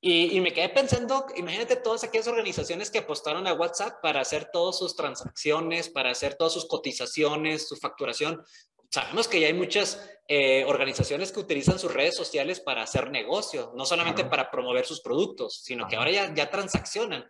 Y, 0.00 0.38
y, 0.38 0.40
me 0.40 0.54
quedé 0.54 0.70
pensando, 0.70 1.26
imagínate 1.36 1.76
todas 1.76 2.02
aquellas 2.02 2.28
organizaciones 2.28 2.90
que 2.90 3.00
apostaron 3.00 3.46
a 3.46 3.52
WhatsApp 3.52 4.00
para 4.00 4.22
hacer 4.22 4.48
todas 4.50 4.78
sus 4.78 4.96
transacciones, 4.96 5.90
para 5.90 6.12
hacer 6.12 6.34
todas 6.34 6.54
sus 6.54 6.66
cotizaciones, 6.66 7.68
su 7.68 7.76
facturación 7.76 8.42
sabemos 8.90 9.28
que 9.28 9.40
ya 9.40 9.46
hay 9.46 9.54
muchas 9.54 10.10
eh, 10.28 10.64
organizaciones 10.66 11.32
que 11.32 11.40
utilizan 11.40 11.78
sus 11.78 11.92
redes 11.92 12.14
sociales 12.14 12.60
para 12.60 12.82
hacer 12.82 13.10
negocio, 13.10 13.72
no 13.74 13.86
solamente 13.86 14.24
para 14.24 14.50
promover 14.50 14.84
sus 14.84 15.00
productos, 15.00 15.62
sino 15.62 15.86
que 15.88 15.96
ahora 15.96 16.10
ya, 16.10 16.34
ya 16.34 16.50
transaccionan. 16.50 17.26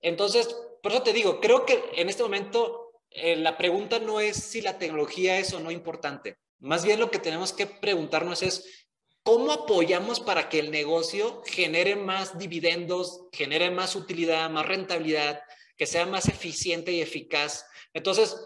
Entonces, 0.00 0.54
por 0.82 0.92
eso 0.92 1.02
te 1.02 1.12
digo, 1.12 1.40
creo 1.40 1.64
que 1.64 1.82
en 1.94 2.08
este 2.08 2.22
momento 2.22 2.92
eh, 3.10 3.36
la 3.36 3.56
pregunta 3.56 3.98
no 3.98 4.20
es 4.20 4.36
si 4.36 4.60
la 4.60 4.78
tecnología 4.78 5.38
es 5.38 5.52
o 5.52 5.60
no 5.60 5.70
importante. 5.70 6.36
Más 6.58 6.84
bien 6.84 7.00
lo 7.00 7.10
que 7.10 7.18
tenemos 7.18 7.52
que 7.52 7.66
preguntarnos 7.66 8.42
es 8.42 8.86
¿cómo 9.26 9.50
apoyamos 9.50 10.20
para 10.20 10.48
que 10.48 10.60
el 10.60 10.70
negocio 10.70 11.42
genere 11.44 11.96
más 11.96 12.38
dividendos, 12.38 13.22
genere 13.32 13.72
más 13.72 13.96
utilidad, 13.96 14.48
más 14.50 14.66
rentabilidad, 14.66 15.40
que 15.76 15.86
sea 15.86 16.06
más 16.06 16.28
eficiente 16.28 16.92
y 16.92 17.00
eficaz? 17.00 17.66
Entonces, 17.92 18.36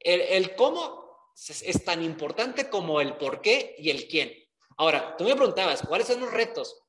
el, 0.00 0.54
cómo 0.56 1.07
es, 1.46 1.84
tan 1.84 2.02
importante 2.02 2.68
como 2.68 3.00
el 3.00 3.16
por 3.16 3.40
qué 3.40 3.74
y 3.78 3.90
el 3.90 4.08
quién. 4.08 4.32
Ahora, 4.76 5.16
tú 5.16 5.24
me 5.24 5.34
preguntabas, 5.34 5.82
¿cuáles 5.82 6.06
son 6.06 6.20
los 6.20 6.32
retos? 6.32 6.82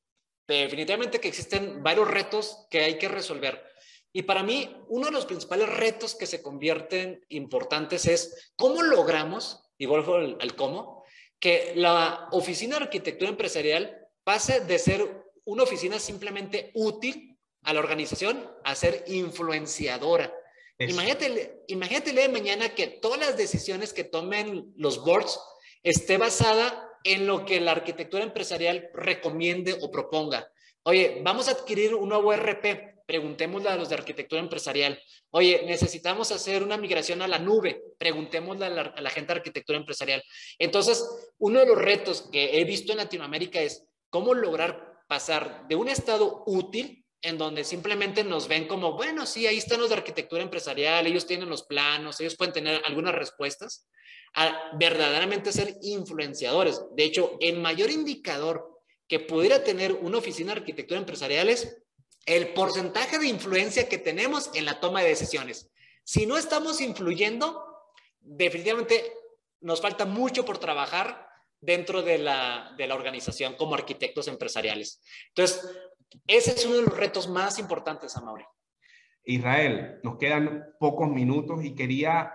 Definitivamente 0.48 1.20
que 1.20 1.28
existen 1.28 1.84
varios 1.84 2.10
retos 2.10 2.68
que 2.70 2.80
hay 2.84 2.98
que 2.98 3.08
resolver. 3.08 3.64
Y 4.12 4.24
para 4.24 4.42
mí, 4.42 4.76
uno 4.88 5.06
de 5.06 5.12
los 5.12 5.26
principales 5.26 5.70
retos 5.70 6.16
que 6.16 6.26
se 6.26 6.42
convierten 6.42 7.24
importantes 7.30 8.08
es 8.08 8.52
cómo 8.56 8.82
logramos, 8.82 9.62
y 9.78 9.86
vuelvo 9.86 10.16
al, 10.16 10.56
cómo, 10.56 11.04
que 11.40 11.74
la 11.76 12.28
oficina 12.32 12.78
de 12.78 12.86
arquitectura 12.86 13.30
empresarial 13.30 14.08
pase 14.24 14.62
de 14.62 14.80
ser 14.80 15.26
una 15.46 15.64
oficina 15.64 16.00
simplemente 16.00 16.72
útil 16.74 17.38
a 17.64 17.74
la 17.74 17.80
organización 17.80 18.52
a 18.64 18.76
ser 18.76 19.04
influenciadora. 19.08 20.34
Imagínate, 20.80 21.64
imagínate 21.68 22.30
mañana 22.30 22.70
que 22.70 22.88
todas 22.88 23.20
las 23.20 23.38
decisiones 23.38 23.94
que 23.94 24.06
tomen 24.06 24.74
los 24.78 25.04
boards 25.04 25.40
esté 25.84 26.18
basada 26.18 26.90
en 27.04 27.28
lo 27.28 27.46
que 27.46 27.60
la 27.60 27.72
arquitectura 27.72 28.24
empresarial 28.24 28.90
recomiende 28.94 29.78
o 29.82 29.92
proponga. 29.92 30.52
Oye, 30.84 31.22
vamos 31.24 31.48
a 31.48 31.52
adquirir 31.52 31.94
un 31.96 32.10
nuevo 32.10 32.34
RP 32.34 33.00
preguntémosle 33.10 33.70
a 33.70 33.76
los 33.76 33.90
de 33.90 33.96
arquitectura 33.96 34.40
empresarial. 34.40 35.02
Oye, 35.32 35.64
necesitamos 35.66 36.32
hacer 36.32 36.62
una 36.62 36.78
migración 36.78 37.24
a 37.24 37.28
la 37.28 37.40
nube, 37.40 37.82
preguntémosle 37.98 38.68
a 38.68 38.70
la, 38.70 39.10
gente 39.10 39.34
de 39.34 39.40
arquitectura 39.40 39.80
empresarial. 39.80 40.24
Entonces, 40.60 41.04
uno 41.40 41.60
de 41.60 41.66
los 41.66 41.78
retos 41.80 42.30
que 42.32 42.60
he 42.60 42.64
visto 42.66 42.92
en 42.92 43.00
Latinoamérica 43.00 43.60
es 43.62 43.84
cómo 44.12 44.36
lograr 44.36 45.02
pasar 45.08 45.68
de 45.68 45.76
un 45.76 45.90
estado 45.90 46.44
útil 46.46 47.04
en 47.22 47.38
donde 47.38 47.64
simplemente 47.64 48.24
nos 48.24 48.48
ven 48.48 48.68
como, 48.68 48.94
bueno, 48.94 49.26
sí, 49.26 49.46
ahí 49.46 49.58
están 49.58 49.80
los 49.80 49.90
de 49.90 49.96
arquitectura 49.96 50.42
empresarial, 50.42 51.06
ellos 51.06 51.26
tienen 51.26 51.50
los 51.50 51.64
planos, 51.64 52.20
ellos 52.20 52.36
pueden 52.36 52.54
tener 52.54 52.82
algunas 52.86 53.14
respuestas, 53.14 53.88
a 54.36 54.72
verdaderamente 54.78 55.52
ser 55.52 55.78
influenciadores. 55.82 56.82
De 56.96 57.04
hecho, 57.04 57.38
el 57.42 57.60
mayor 57.60 57.90
indicador 57.90 58.80
que 59.08 59.20
pudiera 59.20 59.64
tener 59.64 59.94
una 59.94 60.20
oficina 60.20 60.54
de 60.54 60.60
arquitectura 60.60 61.00
empresarial 61.00 61.50
es 61.50 61.78
el 62.26 62.54
porcentaje 62.54 63.18
de 63.18 63.28
influencia 63.28 63.90
que 63.90 63.98
tenemos 63.98 64.52
en 64.54 64.66
la 64.66 64.80
toma 64.80 65.02
de 65.02 65.10
decisiones. 65.10 65.72
Si 66.04 66.26
no 66.26 66.38
estamos 66.38 66.80
influyendo, 66.80 67.66
definitivamente 68.20 69.14
nos 69.62 69.82
falta 69.82 70.06
mucho 70.06 70.46
por 70.46 70.60
trabajar 70.60 71.28
dentro 71.60 72.02
de 72.02 72.20
la, 72.20 72.74
de 72.78 72.88
la 72.88 72.96
organización 72.96 73.56
como 73.56 73.76
arquitectos 73.76 74.28
empresariales. 74.28 75.02
Entonces, 75.30 75.68
ese 76.28 76.52
es 76.52 76.66
uno 76.66 76.78
de 76.78 76.84
los 76.84 76.98
retos 76.98 77.28
más 77.30 77.60
importantes, 77.60 78.16
Amaury. 78.16 78.46
Israel, 79.24 80.00
nos 80.04 80.18
quedan 80.18 80.66
pocos 80.80 81.10
minutos 81.10 81.64
y 81.64 81.76
quería 81.76 82.34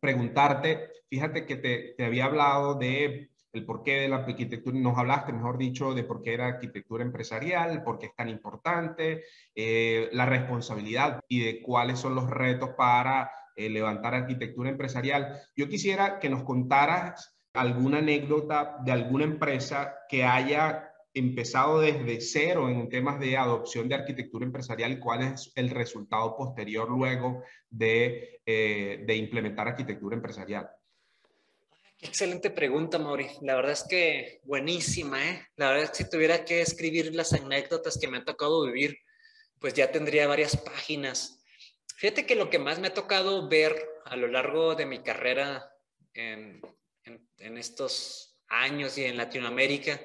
preguntarte, 0.00 0.90
fíjate 1.08 1.46
que 1.46 1.56
te, 1.56 2.04
había 2.04 2.26
hablado 2.26 2.74
de 2.74 3.30
el 3.52 3.64
porqué 3.64 4.00
de 4.00 4.08
la 4.08 4.16
arquitectura, 4.16 4.78
nos 4.78 4.98
hablaste, 4.98 5.32
mejor 5.32 5.56
dicho, 5.56 5.94
de 5.94 6.04
por 6.04 6.22
qué 6.22 6.34
era 6.34 6.46
arquitectura 6.46 7.02
empresarial, 7.02 7.82
por 7.82 7.98
qué 7.98 8.06
es 8.06 8.14
tan 8.14 8.28
importante, 8.28 9.24
eh, 9.54 10.10
la 10.12 10.26
responsabilidad 10.26 11.20
y 11.26 11.42
de 11.42 11.62
cuáles 11.62 11.98
son 11.98 12.14
los 12.14 12.28
retos 12.28 12.70
para 12.76 13.30
eh, 13.54 13.70
levantar 13.70 14.14
arquitectura 14.14 14.68
empresarial. 14.68 15.40
Yo 15.56 15.68
quisiera 15.68 16.18
que 16.18 16.28
nos 16.28 16.42
contaras 16.44 17.38
alguna 17.54 17.98
anécdota 17.98 18.76
de 18.84 18.92
alguna 18.92 19.24
empresa 19.24 19.94
que 20.10 20.24
haya 20.24 20.92
empezado 21.16 21.80
desde 21.80 22.20
cero 22.20 22.68
en 22.68 22.90
temas 22.90 23.18
de 23.18 23.38
adopción 23.38 23.88
de 23.88 23.94
arquitectura 23.94 24.44
empresarial 24.44 25.00
cuál 25.00 25.22
es 25.22 25.50
el 25.54 25.70
resultado 25.70 26.36
posterior 26.36 26.90
luego 26.90 27.42
de, 27.70 28.42
eh, 28.44 29.02
de 29.06 29.16
implementar 29.16 29.66
arquitectura 29.66 30.14
empresarial. 30.14 30.68
Excelente 31.98 32.50
pregunta, 32.50 32.98
Mauri. 32.98 33.28
La 33.40 33.56
verdad 33.56 33.72
es 33.72 33.86
que 33.88 34.40
buenísima, 34.44 35.26
¿eh? 35.26 35.46
La 35.56 35.68
verdad 35.68 35.84
es 35.84 35.90
que 35.90 36.04
si 36.04 36.10
tuviera 36.10 36.44
que 36.44 36.60
escribir 36.60 37.14
las 37.14 37.32
anécdotas 37.32 37.96
que 37.98 38.08
me 38.08 38.18
ha 38.18 38.24
tocado 38.24 38.66
vivir, 38.66 38.98
pues 39.58 39.72
ya 39.72 39.90
tendría 39.90 40.26
varias 40.26 40.58
páginas. 40.58 41.42
Fíjate 41.96 42.26
que 42.26 42.34
lo 42.34 42.50
que 42.50 42.58
más 42.58 42.78
me 42.78 42.88
ha 42.88 42.94
tocado 42.94 43.48
ver 43.48 43.74
a 44.04 44.16
lo 44.16 44.28
largo 44.28 44.74
de 44.74 44.84
mi 44.84 44.98
carrera 44.98 45.66
en, 46.12 46.60
en 47.38 47.56
estos 47.56 48.38
años 48.48 48.98
y 48.98 49.04
en 49.04 49.16
Latinoamérica, 49.16 49.98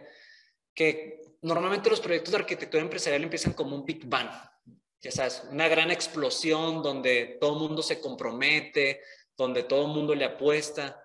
que 0.74 1.22
normalmente 1.42 1.90
los 1.90 2.02
proyectos 2.02 2.32
de 2.32 2.40
arquitectura 2.40 2.84
empresarial 2.84 3.24
empiezan 3.24 3.54
como 3.54 3.76
un 3.76 3.86
Big 3.86 4.06
Bang. 4.06 4.30
Ya 5.02 5.12
sabes, 5.12 5.44
una 5.50 5.68
gran 5.68 5.90
explosión 5.92 6.84
donde 6.84 7.38
todo 7.40 7.54
el 7.54 7.60
mundo 7.60 7.82
se 7.82 8.00
compromete, 8.00 9.02
donde 9.36 9.64
todo 9.64 9.88
el 9.88 9.94
mundo 9.94 10.14
le 10.14 10.26
apuesta 10.26 11.02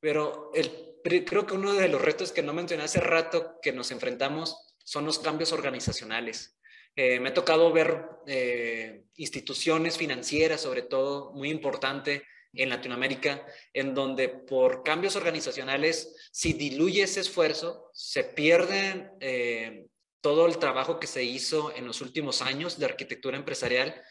pero 0.00 0.50
el, 0.54 0.94
creo 1.24 1.46
que 1.46 1.54
uno 1.54 1.72
de 1.74 1.88
los 1.88 2.00
retos 2.00 2.32
que 2.32 2.42
no 2.42 2.52
mencioné 2.52 2.84
hace 2.84 3.00
rato 3.00 3.58
que 3.60 3.72
nos 3.72 3.90
enfrentamos 3.90 4.56
son 4.84 5.04
los 5.04 5.18
cambios 5.18 5.52
organizacionales. 5.52 6.58
Eh, 6.94 7.20
me 7.20 7.30
ha 7.30 7.34
tocado 7.34 7.72
ver 7.72 8.08
eh, 8.26 9.04
instituciones 9.16 9.98
financieras, 9.98 10.60
sobre 10.60 10.82
todo, 10.82 11.32
muy 11.32 11.50
importante 11.50 12.22
en 12.56 12.68
Latinoamérica, 12.68 13.46
en 13.72 13.94
donde 13.94 14.28
por 14.28 14.82
cambios 14.82 15.16
organizacionales, 15.16 16.14
si 16.32 16.52
diluye 16.52 17.02
ese 17.02 17.20
esfuerzo, 17.20 17.90
se 17.92 18.24
pierde 18.24 19.10
eh, 19.20 19.86
todo 20.20 20.46
el 20.46 20.58
trabajo 20.58 20.98
que 20.98 21.06
se 21.06 21.24
hizo 21.24 21.74
en 21.74 21.86
los 21.86 22.00
últimos 22.00 22.42
años 22.42 22.78
de 22.78 22.86
arquitectura 22.86 23.36
empresarial. 23.36 24.02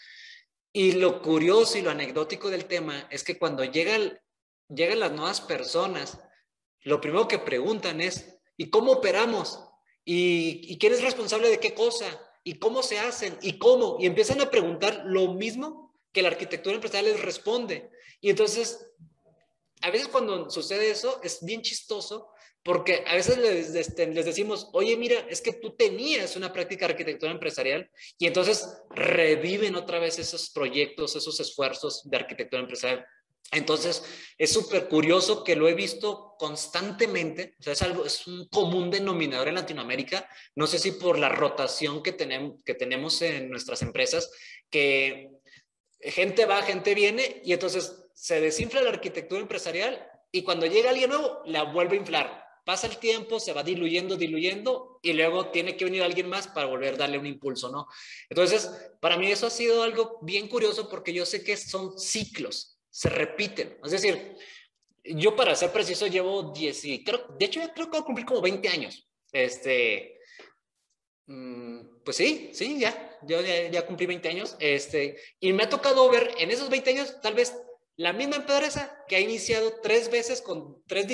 Y 0.71 0.93
lo 0.93 1.21
curioso 1.21 1.77
y 1.77 1.81
lo 1.81 1.91
anecdótico 1.91 2.49
del 2.49 2.65
tema 2.65 3.07
es 3.11 3.23
que 3.23 3.37
cuando 3.37 3.63
llega 3.63 3.95
el, 3.95 4.19
llegan 4.69 4.99
las 4.99 5.11
nuevas 5.11 5.41
personas, 5.41 6.19
lo 6.81 7.01
primero 7.01 7.27
que 7.27 7.39
preguntan 7.39 8.01
es, 8.01 8.39
¿y 8.57 8.69
cómo 8.69 8.93
operamos? 8.93 9.59
¿Y, 10.03 10.77
quién 10.77 10.93
es 10.93 11.01
responsable 11.01 11.49
de 11.49 11.59
qué 11.59 11.73
cosa? 11.73 12.05
¿Y 12.43 12.59
cómo 12.59 12.83
se 12.83 12.99
hacen? 12.99 13.37
¿Y 13.41 13.57
cómo? 13.57 13.97
Y 13.99 14.05
empiezan 14.05 14.39
a 14.39 14.51
preguntar 14.51 15.03
lo 15.05 15.33
mismo 15.33 15.95
que 16.11 16.21
la 16.21 16.29
arquitectura 16.29 16.75
empresarial 16.75 17.13
les 17.13 17.23
responde. 17.23 17.89
Y 18.25 18.31
entonces, 18.31 18.83
a 19.81 19.91
veces 19.91 20.07
cuando 20.07 20.49
sucede 20.49 20.89
eso, 20.89 21.21
es 21.21 21.45
bien 21.45 21.61
chistoso 21.61 22.31
porque 22.63 23.03
a 23.05 23.13
veces 23.13 23.37
les, 23.37 23.75
este, 23.75 24.07
les, 24.07 24.25
decimos, 24.25 24.67
oye, 24.73 24.97
mira, 24.97 25.27
es 25.29 25.41
que 25.41 25.53
tú 25.53 25.75
tenías 25.75 26.35
una 26.35 26.51
práctica 26.51 26.87
de 26.87 26.93
arquitectura 26.93 27.31
empresarial 27.31 27.87
y 28.17 28.25
entonces 28.25 28.81
reviven 28.89 29.75
otra 29.75 29.99
vez 29.99 30.17
esos 30.17 30.49
proyectos, 30.49 31.15
esos 31.15 31.39
esfuerzos 31.39 32.01
de 32.09 32.17
arquitectura 32.17 32.63
empresarial. 32.63 33.05
Entonces, 33.51 34.03
es 34.39 34.51
súper 34.51 34.87
curioso 34.87 35.43
que 35.43 35.55
lo 35.55 35.69
he 35.69 35.75
visto 35.75 36.33
constantemente, 36.39 37.53
o 37.59 37.61
sea, 37.63 37.73
es, 37.73 37.81
algo, 37.83 38.05
es 38.07 38.25
un 38.25 38.47
común 38.47 38.89
denominador 38.89 39.49
en 39.49 39.53
Latinoamérica, 39.53 40.27
no 40.55 40.65
sé 40.65 40.79
si 40.79 40.93
por 40.93 41.19
la 41.19 41.29
rotación 41.29 42.01
que 42.01 42.11
tenemos, 42.11 42.59
que 42.65 42.73
tenemos 42.73 43.21
en 43.21 43.51
nuestras 43.51 43.83
empresas, 43.83 44.31
que 44.71 45.29
gente 46.01 46.45
va, 46.45 46.63
gente 46.63 46.95
viene, 46.95 47.41
y 47.43 47.53
entonces 47.53 48.04
se 48.15 48.39
desinfla 48.39 48.81
la 48.81 48.89
arquitectura 48.89 49.41
empresarial 49.41 50.09
y 50.31 50.41
cuando 50.43 50.65
llega 50.65 50.89
alguien 50.89 51.09
nuevo, 51.09 51.41
la 51.45 51.63
vuelve 51.63 51.97
a 51.97 51.99
inflar. 51.99 52.45
Pasa 52.65 52.87
el 52.87 52.97
tiempo, 52.97 53.39
se 53.39 53.53
va 53.53 53.61
diluyendo, 53.61 54.15
diluyendo, 54.15 54.99
y 55.03 55.13
luego 55.13 55.49
tiene 55.49 55.77
que 55.77 55.85
venir 55.85 56.01
alguien 56.01 56.27
más 56.27 56.47
para 56.47 56.65
volver 56.65 56.95
a 56.95 56.97
darle 56.97 57.19
un 57.19 57.27
impulso, 57.27 57.69
¿no? 57.69 57.87
Entonces, 58.27 58.71
para 58.99 59.17
mí 59.17 59.31
eso 59.31 59.45
ha 59.45 59.51
sido 59.51 59.83
algo 59.83 60.17
bien 60.23 60.47
curioso 60.47 60.89
porque 60.89 61.13
yo 61.13 61.27
sé 61.27 61.43
que 61.43 61.55
son 61.57 61.99
ciclos, 61.99 62.79
se 62.89 63.09
repiten. 63.09 63.77
Es 63.83 63.91
decir, 63.91 64.35
yo 65.03 65.35
para 65.35 65.55
ser 65.55 65.71
preciso 65.71 66.07
llevo 66.07 66.51
10 66.53 66.85
y 66.85 67.03
creo, 67.03 67.27
de 67.37 67.45
hecho 67.45 67.59
ya 67.59 67.71
creo 67.71 67.85
que 67.85 67.91
voy 67.91 68.01
a 68.01 68.05
cumplir 68.05 68.25
como 68.25 68.41
20 68.41 68.67
años. 68.69 69.07
Este, 69.31 70.19
mm, 71.27 72.01
pues 72.03 72.17
sí, 72.17 72.49
sí, 72.53 72.79
ya, 72.79 73.19
yo 73.27 73.41
ya, 73.41 73.85
cumplí 73.85 74.07
20 74.07 74.27
años. 74.29 74.55
Este, 74.59 75.17
y 75.39 75.53
me 75.53 75.63
ha 75.63 75.69
tocado 75.69 76.09
ver 76.09 76.31
en 76.39 76.49
esos 76.49 76.69
20 76.69 76.89
años 76.89 77.21
tal 77.21 77.35
vez 77.35 77.53
la 77.97 78.13
misma 78.13 78.37
empresa 78.37 78.97
que 79.07 79.15
ha 79.15 79.19
iniciado 79.19 79.79
tres 79.81 80.11
veces 80.11 80.41
con 80.41 80.83
tres, 80.85 81.07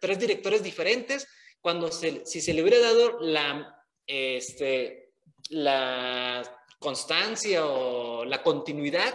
tres 0.00 0.18
directores 0.18 0.62
diferentes, 0.62 1.26
cuando 1.60 1.90
se, 1.90 2.26
si 2.26 2.40
se 2.40 2.52
le 2.52 2.62
hubiera 2.62 2.80
dado 2.80 3.20
la, 3.20 3.82
este, 4.06 5.12
la 5.50 6.42
constancia 6.78 7.66
o 7.66 8.24
la 8.24 8.42
continuidad, 8.42 9.14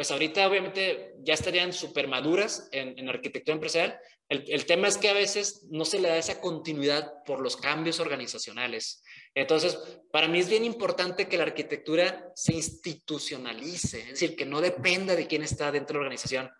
pues 0.00 0.12
ahorita 0.12 0.48
obviamente 0.48 1.12
ya 1.18 1.34
estarían 1.34 1.74
súper 1.74 2.08
maduras 2.08 2.70
en, 2.72 3.06
arquitectura 3.06 3.56
empresarial. 3.56 4.00
El, 4.30 4.64
tema 4.64 4.88
es 4.88 4.96
que 4.96 5.10
a 5.10 5.12
veces 5.12 5.66
no 5.68 5.84
se 5.84 6.00
le 6.00 6.08
da 6.08 6.16
esa 6.16 6.40
continuidad 6.40 7.22
por 7.26 7.40
los 7.40 7.58
cambios 7.58 8.00
organizacionales. 8.00 9.02
Entonces, 9.34 9.78
para 10.10 10.26
mí 10.26 10.38
es 10.38 10.48
bien 10.48 10.64
importante 10.64 11.28
que 11.28 11.36
la 11.36 11.42
arquitectura 11.42 12.32
se 12.34 12.54
institucionalice, 12.54 13.98
es 13.98 14.08
decir, 14.12 14.36
que 14.36 14.46
no 14.46 14.62
dependa 14.62 15.14
de 15.14 15.26
quién 15.26 15.42
está 15.42 15.70
dentro 15.70 15.92
de 15.92 15.98
la 15.98 16.06
organización, 16.06 16.50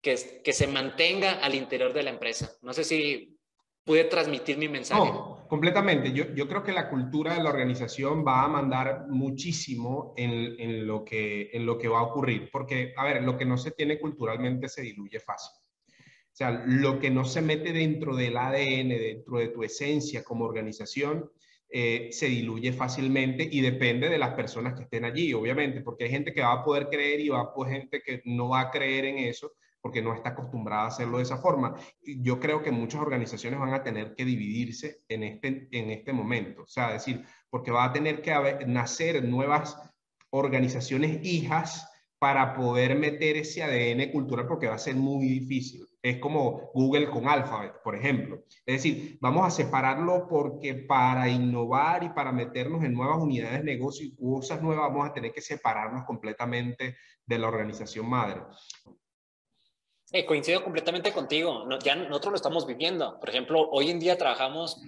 que, 0.00 0.40
que 0.44 0.52
se 0.52 0.68
mantenga 0.68 1.40
al 1.40 1.56
interior 1.56 1.92
de 1.92 2.04
la 2.04 2.10
empresa. 2.10 2.56
No 2.62 2.72
sé 2.72 2.84
si 2.84 3.33
pude 3.84 4.04
transmitir 4.04 4.56
mi 4.56 4.68
mensaje. 4.68 5.12
No, 5.12 5.46
completamente. 5.48 6.12
Yo, 6.12 6.34
yo 6.34 6.48
creo 6.48 6.62
que 6.62 6.72
la 6.72 6.88
cultura 6.88 7.34
de 7.34 7.42
la 7.42 7.50
organización 7.50 8.24
va 8.26 8.44
a 8.44 8.48
mandar 8.48 9.06
muchísimo 9.08 10.14
en, 10.16 10.58
en, 10.58 10.86
lo 10.86 11.04
que, 11.04 11.50
en 11.52 11.66
lo 11.66 11.78
que 11.78 11.88
va 11.88 12.00
a 12.00 12.04
ocurrir, 12.04 12.48
porque, 12.50 12.94
a 12.96 13.04
ver, 13.04 13.22
lo 13.22 13.36
que 13.36 13.44
no 13.44 13.58
se 13.58 13.72
tiene 13.72 13.98
culturalmente 13.98 14.68
se 14.68 14.82
diluye 14.82 15.20
fácil. 15.20 15.52
O 15.88 16.36
sea, 16.36 16.64
lo 16.66 16.98
que 16.98 17.10
no 17.10 17.24
se 17.24 17.42
mete 17.42 17.72
dentro 17.72 18.16
del 18.16 18.36
ADN, 18.36 18.88
dentro 18.88 19.38
de 19.38 19.48
tu 19.48 19.62
esencia 19.62 20.24
como 20.24 20.44
organización, 20.44 21.30
eh, 21.68 22.08
se 22.12 22.26
diluye 22.26 22.72
fácilmente 22.72 23.48
y 23.50 23.60
depende 23.60 24.08
de 24.08 24.18
las 24.18 24.34
personas 24.34 24.74
que 24.74 24.84
estén 24.84 25.04
allí, 25.04 25.32
obviamente, 25.34 25.80
porque 25.80 26.04
hay 26.04 26.10
gente 26.10 26.32
que 26.32 26.40
va 26.40 26.52
a 26.52 26.64
poder 26.64 26.88
creer 26.88 27.20
y 27.20 27.28
va 27.28 27.40
a 27.40 27.52
poder 27.52 27.74
gente 27.74 28.02
que 28.02 28.22
no 28.24 28.48
va 28.48 28.62
a 28.62 28.70
creer 28.70 29.04
en 29.04 29.18
eso 29.18 29.52
porque 29.84 30.00
no 30.00 30.14
está 30.14 30.30
acostumbrada 30.30 30.84
a 30.84 30.86
hacerlo 30.86 31.18
de 31.18 31.24
esa 31.24 31.36
forma. 31.36 31.74
Yo 32.02 32.40
creo 32.40 32.62
que 32.62 32.70
muchas 32.70 33.02
organizaciones 33.02 33.60
van 33.60 33.74
a 33.74 33.82
tener 33.82 34.14
que 34.14 34.24
dividirse 34.24 35.02
en 35.08 35.24
este, 35.24 35.68
en 35.72 35.90
este 35.90 36.10
momento, 36.10 36.62
o 36.62 36.66
sea, 36.66 36.94
decir, 36.94 37.22
porque 37.50 37.70
va 37.70 37.84
a 37.84 37.92
tener 37.92 38.22
que 38.22 38.64
nacer 38.66 39.22
nuevas 39.22 39.76
organizaciones 40.30 41.22
hijas 41.22 41.86
para 42.18 42.54
poder 42.54 42.98
meter 42.98 43.36
ese 43.36 43.62
ADN 43.62 44.10
cultural 44.10 44.46
porque 44.46 44.68
va 44.68 44.76
a 44.76 44.78
ser 44.78 44.96
muy 44.96 45.28
difícil. 45.28 45.86
Es 46.02 46.16
como 46.16 46.70
Google 46.72 47.10
con 47.10 47.28
Alphabet, 47.28 47.74
por 47.84 47.94
ejemplo. 47.94 48.42
Es 48.64 48.76
decir, 48.82 49.18
vamos 49.20 49.46
a 49.46 49.50
separarlo 49.50 50.26
porque 50.26 50.74
para 50.74 51.28
innovar 51.28 52.04
y 52.04 52.08
para 52.08 52.32
meternos 52.32 52.82
en 52.82 52.94
nuevas 52.94 53.18
unidades 53.18 53.58
de 53.58 53.64
negocio 53.64 54.06
y 54.06 54.16
cosas 54.16 54.62
nuevas 54.62 54.88
vamos 54.88 55.10
a 55.10 55.12
tener 55.12 55.30
que 55.30 55.42
separarnos 55.42 56.04
completamente 56.04 56.96
de 57.26 57.38
la 57.38 57.48
organización 57.48 58.08
madre. 58.08 58.40
Coincido 60.22 60.62
completamente 60.62 61.12
contigo. 61.12 61.66
ya 61.82 61.96
nosotros 61.96 62.32
lo 62.32 62.36
estamos 62.36 62.66
viviendo. 62.66 63.18
Por 63.18 63.30
ejemplo, 63.30 63.68
hoy 63.70 63.90
en 63.90 63.98
día 63.98 64.16
trabajamos 64.16 64.80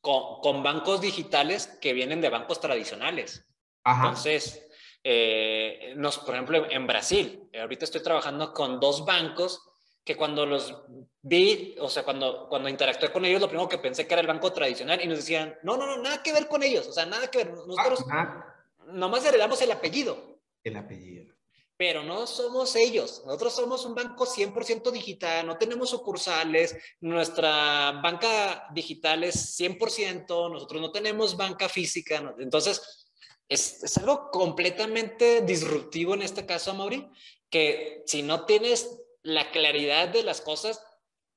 con, 0.00 0.40
con 0.40 0.62
bancos 0.62 1.00
digitales 1.00 1.78
que 1.80 1.92
vienen 1.92 2.20
de 2.20 2.30
bancos 2.30 2.60
tradicionales. 2.60 3.46
Ajá. 3.84 4.08
Entonces, 4.08 4.66
eh, 5.02 5.94
nos, 5.96 6.18
por 6.18 6.34
ejemplo, 6.34 6.70
en 6.70 6.86
Brasil, 6.86 7.48
ahorita 7.58 7.84
estoy 7.84 8.02
trabajando 8.02 8.52
con 8.52 8.80
dos 8.80 9.04
bancos 9.04 9.66
que 10.04 10.16
cuando 10.16 10.46
los 10.46 10.82
vi, 11.22 11.76
o 11.78 11.88
sea, 11.88 12.02
cuando, 12.02 12.48
cuando 12.48 12.68
interactué 12.68 13.12
con 13.12 13.24
ellos, 13.24 13.40
lo 13.40 13.48
primero 13.48 13.68
que 13.68 13.78
pensé 13.78 14.06
que 14.06 14.14
era 14.14 14.20
el 14.20 14.26
banco 14.26 14.52
tradicional 14.52 15.00
y 15.02 15.06
nos 15.06 15.18
decían, 15.18 15.56
no, 15.62 15.76
no, 15.76 15.86
no, 15.86 15.98
nada 15.98 16.22
que 16.22 16.32
ver 16.32 16.48
con 16.48 16.62
ellos, 16.62 16.86
o 16.88 16.92
sea, 16.92 17.06
nada 17.06 17.30
que 17.30 17.38
ver. 17.38 17.52
Nosotros 17.52 18.04
ah, 18.10 18.44
nomás 18.86 19.24
heredamos 19.24 19.60
el 19.62 19.72
apellido. 19.72 20.40
El 20.64 20.76
apellido. 20.76 21.34
Pero 21.80 22.02
no 22.02 22.26
somos 22.26 22.76
ellos. 22.76 23.22
Nosotros 23.24 23.54
somos 23.54 23.86
un 23.86 23.94
banco 23.94 24.26
100% 24.26 24.90
digital, 24.90 25.46
no 25.46 25.56
tenemos 25.56 25.88
sucursales, 25.88 26.76
nuestra 27.00 27.92
banca 28.02 28.66
digital 28.74 29.24
es 29.24 29.58
100%, 29.58 30.52
nosotros 30.52 30.82
no 30.82 30.92
tenemos 30.92 31.38
banca 31.38 31.70
física. 31.70 32.34
Entonces, 32.38 33.08
es, 33.48 33.82
es, 33.82 33.96
algo 33.96 34.30
completamente 34.30 35.40
disruptivo 35.40 36.12
en 36.12 36.20
este 36.20 36.44
caso, 36.44 36.74
Mauri, 36.74 37.08
que 37.48 38.02
si 38.04 38.20
no 38.20 38.44
tienes 38.44 39.00
la 39.22 39.50
claridad 39.50 40.08
de 40.08 40.22
las 40.22 40.42
cosas, 40.42 40.84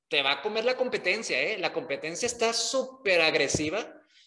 te 0.08 0.22
va 0.22 0.32
a 0.32 0.42
comer 0.42 0.66
la 0.66 0.76
competencia, 0.76 1.40
¿eh? 1.40 1.56
La 1.56 1.72
competencia 1.72 2.26
está 2.26 2.52
súper 2.52 3.22
agresiva 3.22 3.78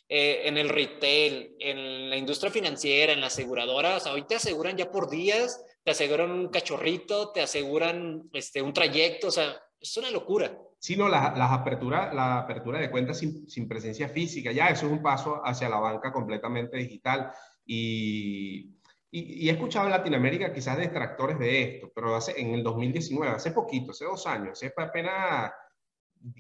eh, 0.09 0.41
en 0.45 0.57
el 0.57 0.69
retail, 0.69 1.55
en 1.59 2.09
la 2.09 2.17
industria 2.17 2.49
financiera, 2.49 3.13
en 3.13 3.21
las 3.21 3.33
aseguradoras. 3.33 4.07
Hoy 4.07 4.25
te 4.25 4.33
aseguran 4.33 4.77
ya 4.77 4.89
por 4.89 5.11
días, 5.11 5.63
te 5.87 5.91
aseguran 5.91 6.31
un 6.31 6.49
cachorrito, 6.49 7.31
te 7.31 7.39
aseguran 7.39 8.29
este, 8.33 8.61
un 8.61 8.73
trayecto, 8.73 9.29
o 9.29 9.31
sea, 9.31 9.55
es 9.79 9.95
una 9.95 10.11
locura. 10.11 10.51
Sí, 10.77 10.97
no, 10.97 11.07
la, 11.07 11.33
las 11.33 11.49
apertura, 11.49 12.13
la 12.13 12.39
apertura 12.39 12.77
de 12.77 12.91
cuentas 12.91 13.19
sin, 13.19 13.49
sin 13.49 13.69
presencia 13.69 14.09
física, 14.09 14.51
ya 14.51 14.67
eso 14.67 14.87
es 14.87 14.91
un 14.91 15.01
paso 15.01 15.39
hacia 15.45 15.69
la 15.69 15.79
banca 15.79 16.11
completamente 16.11 16.75
digital. 16.75 17.31
Y, 17.65 18.75
y, 19.09 19.47
he 19.47 19.53
escuchado 19.53 19.85
en 19.85 19.91
Latinoamérica 19.91 20.51
quizás 20.51 20.77
detractores 20.77 21.39
de 21.39 21.61
esto, 21.61 21.89
pero 21.95 22.17
hace, 22.17 22.37
en 22.37 22.53
el 22.53 22.63
2019, 22.63 23.35
hace 23.35 23.51
poquito, 23.51 23.91
hace 23.91 24.03
dos 24.03 24.27
años, 24.27 24.61
hace 24.61 24.73
apenas 24.75 25.53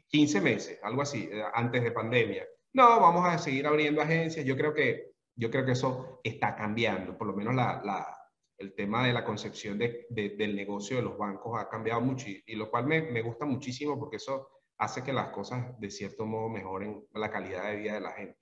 15 0.09 0.41
meses, 0.41 0.79
algo 0.83 1.03
así, 1.03 1.29
eh, 1.31 1.41
antes 1.53 1.81
de 1.81 1.91
pandemia. 1.93 2.45
No, 2.73 2.99
vamos 2.99 3.25
a 3.25 3.37
seguir 3.37 3.65
abriendo 3.65 4.01
agencias. 4.01 4.45
Yo 4.45 4.57
creo 4.57 4.73
que, 4.73 5.13
yo 5.37 5.49
creo 5.49 5.63
que 5.63 5.71
eso 5.71 6.19
está 6.21 6.53
cambiando, 6.53 7.17
por 7.17 7.27
lo 7.27 7.33
menos 7.33 7.55
la, 7.55 7.81
la, 7.81 8.16
el 8.57 8.73
tema 8.73 9.05
de 9.05 9.13
la 9.13 9.23
concepción 9.23 9.77
de, 9.77 10.07
del 10.09 10.55
negocio 10.55 10.97
de 10.97 11.03
los 11.03 11.17
bancos 11.17 11.59
ha 11.59 11.69
cambiado 11.69 12.01
mucho 12.01 12.27
y, 12.27 12.55
lo 12.55 12.69
cual 12.69 12.87
me, 12.87 13.01
me, 13.01 13.21
gusta 13.21 13.45
muchísimo 13.45 13.99
porque 13.99 14.17
eso 14.17 14.49
hace 14.77 15.03
que 15.03 15.13
las 15.13 15.29
cosas 15.29 15.79
de 15.79 15.91
cierto 15.91 16.25
modo 16.25 16.49
mejoren 16.49 17.03
la 17.13 17.31
calidad 17.31 17.69
de 17.69 17.77
vida 17.77 17.93
de 17.93 18.01
la 18.01 18.11
gente. 18.11 18.37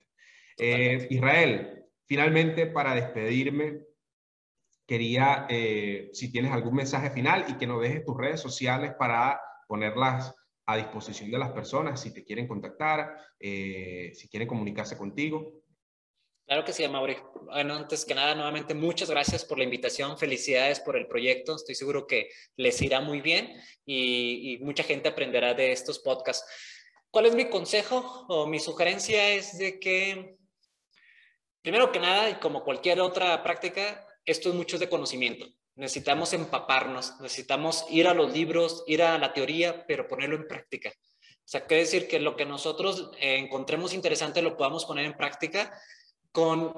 Eh, 0.58 1.06
Israel, 1.10 1.86
Finalmente, 2.06 2.66
para 2.66 2.94
despedirme, 2.94 3.80
quería, 4.86 5.46
eh, 5.48 6.10
si 6.12 6.30
tienes 6.30 6.52
algún 6.52 6.74
mensaje 6.74 7.10
final 7.10 7.44
y 7.48 7.54
que 7.54 7.66
nos 7.66 7.82
dejes 7.82 8.04
tus 8.04 8.16
redes 8.16 8.40
sociales 8.40 8.94
para 8.96 9.40
ponerlas 9.66 10.32
a 10.66 10.76
disposición 10.76 11.30
de 11.32 11.38
las 11.38 11.50
personas 11.50 12.00
si 12.00 12.14
te 12.14 12.24
quieren 12.24 12.46
contactar, 12.46 13.16
eh, 13.40 14.12
si 14.14 14.28
quieren 14.28 14.48
comunicarse 14.48 14.96
contigo. 14.96 15.64
Claro 16.46 16.64
que 16.64 16.72
sí, 16.72 16.86
Mauri. 16.86 17.16
Bueno, 17.42 17.74
antes 17.74 18.04
que 18.04 18.14
nada, 18.14 18.34
nuevamente, 18.34 18.74
muchas 18.74 19.10
gracias 19.10 19.44
por 19.44 19.58
la 19.58 19.64
invitación. 19.64 20.16
Felicidades 20.16 20.80
por 20.80 20.96
el 20.96 21.06
proyecto. 21.06 21.56
Estoy 21.56 21.74
seguro 21.74 22.06
que 22.06 22.30
les 22.56 22.80
irá 22.82 23.00
muy 23.00 23.20
bien 23.20 23.52
y, 23.84 24.54
y 24.54 24.58
mucha 24.58 24.84
gente 24.84 25.08
aprenderá 25.08 25.54
de 25.54 25.72
estos 25.72 25.98
podcasts. 25.98 26.46
¿Cuál 27.10 27.26
es 27.26 27.34
mi 27.34 27.48
consejo 27.48 28.26
o 28.28 28.46
mi 28.46 28.60
sugerencia? 28.60 29.30
Es 29.30 29.58
de 29.58 29.80
que 29.80 30.36
Primero 31.66 31.90
que 31.90 31.98
nada, 31.98 32.30
y 32.30 32.34
como 32.34 32.62
cualquier 32.62 33.00
otra 33.00 33.42
práctica, 33.42 34.06
esto 34.24 34.50
es 34.50 34.54
mucho 34.54 34.78
de 34.78 34.88
conocimiento. 34.88 35.48
Necesitamos 35.74 36.32
empaparnos, 36.32 37.20
necesitamos 37.20 37.86
ir 37.90 38.06
a 38.06 38.14
los 38.14 38.32
libros, 38.32 38.84
ir 38.86 39.02
a 39.02 39.18
la 39.18 39.32
teoría, 39.32 39.84
pero 39.84 40.06
ponerlo 40.06 40.36
en 40.36 40.46
práctica. 40.46 40.90
O 40.90 41.48
sea, 41.48 41.66
quiere 41.66 41.82
decir 41.82 42.06
que 42.06 42.20
lo 42.20 42.36
que 42.36 42.46
nosotros 42.46 43.10
eh, 43.18 43.38
encontremos 43.38 43.94
interesante 43.94 44.42
lo 44.42 44.56
podamos 44.56 44.84
poner 44.84 45.06
en 45.06 45.16
práctica 45.16 45.76
con 46.36 46.74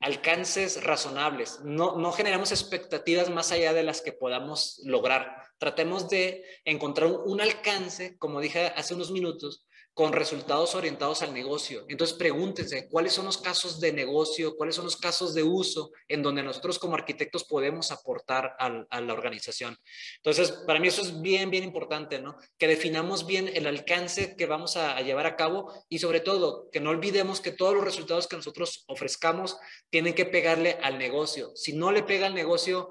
alcances 0.00 0.84
razonables. 0.84 1.60
No, 1.64 1.96
no 1.96 2.12
generamos 2.12 2.52
expectativas 2.52 3.30
más 3.30 3.50
allá 3.50 3.72
de 3.72 3.82
las 3.82 4.02
que 4.02 4.12
podamos 4.12 4.82
lograr. 4.84 5.34
Tratemos 5.56 6.10
de 6.10 6.44
encontrar 6.66 7.10
un 7.10 7.40
alcance, 7.40 8.18
como 8.18 8.38
dije 8.38 8.66
hace 8.76 8.92
unos 8.92 9.12
minutos, 9.12 9.66
con 9.96 10.12
resultados 10.12 10.74
orientados 10.74 11.22
al 11.22 11.32
negocio. 11.32 11.86
Entonces 11.88 12.18
pregúntense 12.18 12.86
cuáles 12.86 13.14
son 13.14 13.24
los 13.24 13.38
casos 13.38 13.80
de 13.80 13.94
negocio, 13.94 14.54
cuáles 14.54 14.74
son 14.74 14.84
los 14.84 14.98
casos 14.98 15.32
de 15.32 15.42
uso 15.42 15.90
en 16.06 16.22
donde 16.22 16.42
nosotros 16.42 16.78
como 16.78 16.96
arquitectos 16.96 17.44
podemos 17.44 17.90
aportar 17.90 18.54
a 18.58 19.00
la 19.00 19.12
organización. 19.14 19.74
Entonces, 20.16 20.52
para 20.66 20.80
mí 20.80 20.88
eso 20.88 21.00
es 21.00 21.22
bien, 21.22 21.48
bien 21.48 21.64
importante, 21.64 22.20
¿no? 22.20 22.36
Que 22.58 22.68
definamos 22.68 23.24
bien 23.24 23.50
el 23.54 23.66
alcance 23.66 24.36
que 24.36 24.44
vamos 24.44 24.76
a, 24.76 25.00
llevar 25.00 25.24
a 25.24 25.34
cabo 25.34 25.72
y 25.88 25.98
sobre 25.98 26.20
todo 26.20 26.68
que 26.70 26.80
no 26.80 26.90
olvidemos 26.90 27.40
que 27.40 27.52
todos 27.52 27.74
los 27.74 27.82
resultados 27.82 28.26
que 28.26 28.36
nosotros 28.36 28.84
ofrezcamos 28.88 29.56
tienen 29.88 30.12
que 30.12 30.26
pegarle 30.26 30.78
al 30.82 30.98
negocio. 30.98 31.52
Si 31.54 31.72
no 31.72 31.90
le 31.90 32.02
pega 32.02 32.26
al 32.26 32.34
negocio, 32.34 32.90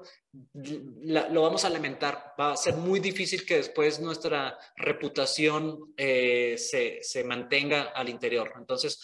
lo 0.52 1.42
vamos 1.42 1.64
a 1.64 1.70
lamentar. 1.70 2.34
Va 2.38 2.52
a 2.52 2.56
ser 2.56 2.74
muy 2.74 3.00
difícil 3.00 3.44
que 3.44 3.56
después 3.56 4.00
nuestra 4.00 4.58
reputación 4.76 5.94
eh, 5.96 6.56
se, 6.58 6.98
se, 7.02 7.24
mantenga 7.24 7.92
al 7.94 8.08
interior. 8.08 8.52
Entonces, 8.56 9.00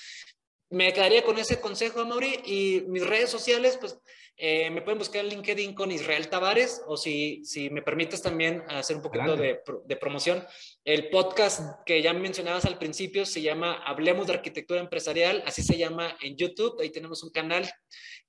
me 0.70 0.92
quedaría 0.92 1.22
con 1.22 1.38
ese 1.38 1.60
consejo, 1.60 2.04
Mauri, 2.04 2.40
y 2.44 2.84
mis 2.88 3.06
redes 3.06 3.30
sociales, 3.30 3.76
pues 3.78 3.98
eh, 4.38 4.70
me 4.70 4.80
pueden 4.80 4.98
buscar 4.98 5.22
en 5.22 5.30
LinkedIn 5.30 5.74
con 5.74 5.92
Israel 5.92 6.28
Tavares, 6.28 6.82
o 6.86 6.96
si, 6.96 7.44
si 7.44 7.68
me 7.68 7.82
permites 7.82 8.22
también 8.22 8.64
hacer 8.68 8.96
un 8.96 9.02
poquito 9.02 9.36
de, 9.36 9.60
de, 9.84 9.96
promoción. 9.96 10.44
El 10.84 11.10
podcast 11.10 11.84
que 11.84 12.00
ya 12.00 12.14
mencionabas 12.14 12.64
al 12.64 12.78
principio 12.78 13.26
se 13.26 13.42
llama 13.42 13.82
Hablemos 13.84 14.26
de 14.26 14.32
Arquitectura 14.32 14.80
Empresarial, 14.80 15.42
así 15.46 15.62
se 15.62 15.76
llama 15.76 16.16
en 16.22 16.36
YouTube, 16.36 16.80
ahí 16.80 16.90
tenemos 16.90 17.22
un 17.22 17.30
canal, 17.30 17.70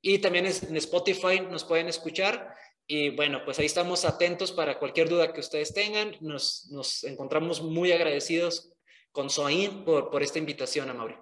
y 0.02 0.20
también 0.20 0.46
en 0.46 0.78
Spotify 0.78 1.40
nos 1.50 1.64
pueden 1.64 1.88
escuchar. 1.88 2.54
Y 2.88 3.12
bueno, 3.12 3.42
pues 3.46 3.60
ahí 3.60 3.66
estamos 3.66 4.04
atentos 4.06 4.52
para 4.52 4.78
cualquier 4.78 5.08
duda 5.08 5.32
que 5.32 5.40
ustedes 5.40 5.74
tengan. 5.74 6.16
Nos, 6.20 7.04
encontramos 7.06 7.62
muy 7.62 7.92
agradecidos 7.92 8.74
con 9.12 9.30
Soain 9.30 9.86
por, 9.86 10.22
esta 10.22 10.40
invitación, 10.40 10.90
a 10.90 10.94
Mauri. 10.94 11.16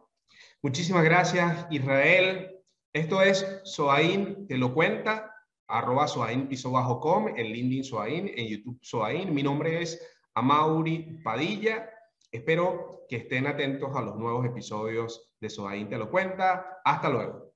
Muchísimas 0.61 1.03
gracias, 1.03 1.67
Israel. 1.69 2.57
Esto 2.93 3.21
es 3.21 3.45
Soain 3.63 4.47
Te 4.47 4.57
lo 4.57 4.73
cuenta, 4.73 5.33
arroba 5.67 6.07
Soain 6.07 6.47
piso 6.47 6.71
bajo 6.71 6.99
com, 6.99 7.27
en 7.27 7.47
LinkedIn 7.47 7.83
Soain, 7.83 8.31
en 8.35 8.47
YouTube 8.47 8.79
Soain. 8.81 9.33
Mi 9.33 9.43
nombre 9.43 9.81
es 9.81 10.01
Amauri 10.33 11.19
Padilla. 11.23 11.89
Espero 12.31 13.05
que 13.07 13.17
estén 13.17 13.45
atentos 13.45 13.95
a 13.95 14.01
los 14.01 14.15
nuevos 14.15 14.45
episodios 14.45 15.31
de 15.39 15.49
Soain 15.49 15.87
Te 15.89 15.97
lo 15.97 16.09
cuenta. 16.09 16.81
Hasta 16.83 17.09
luego. 17.09 17.50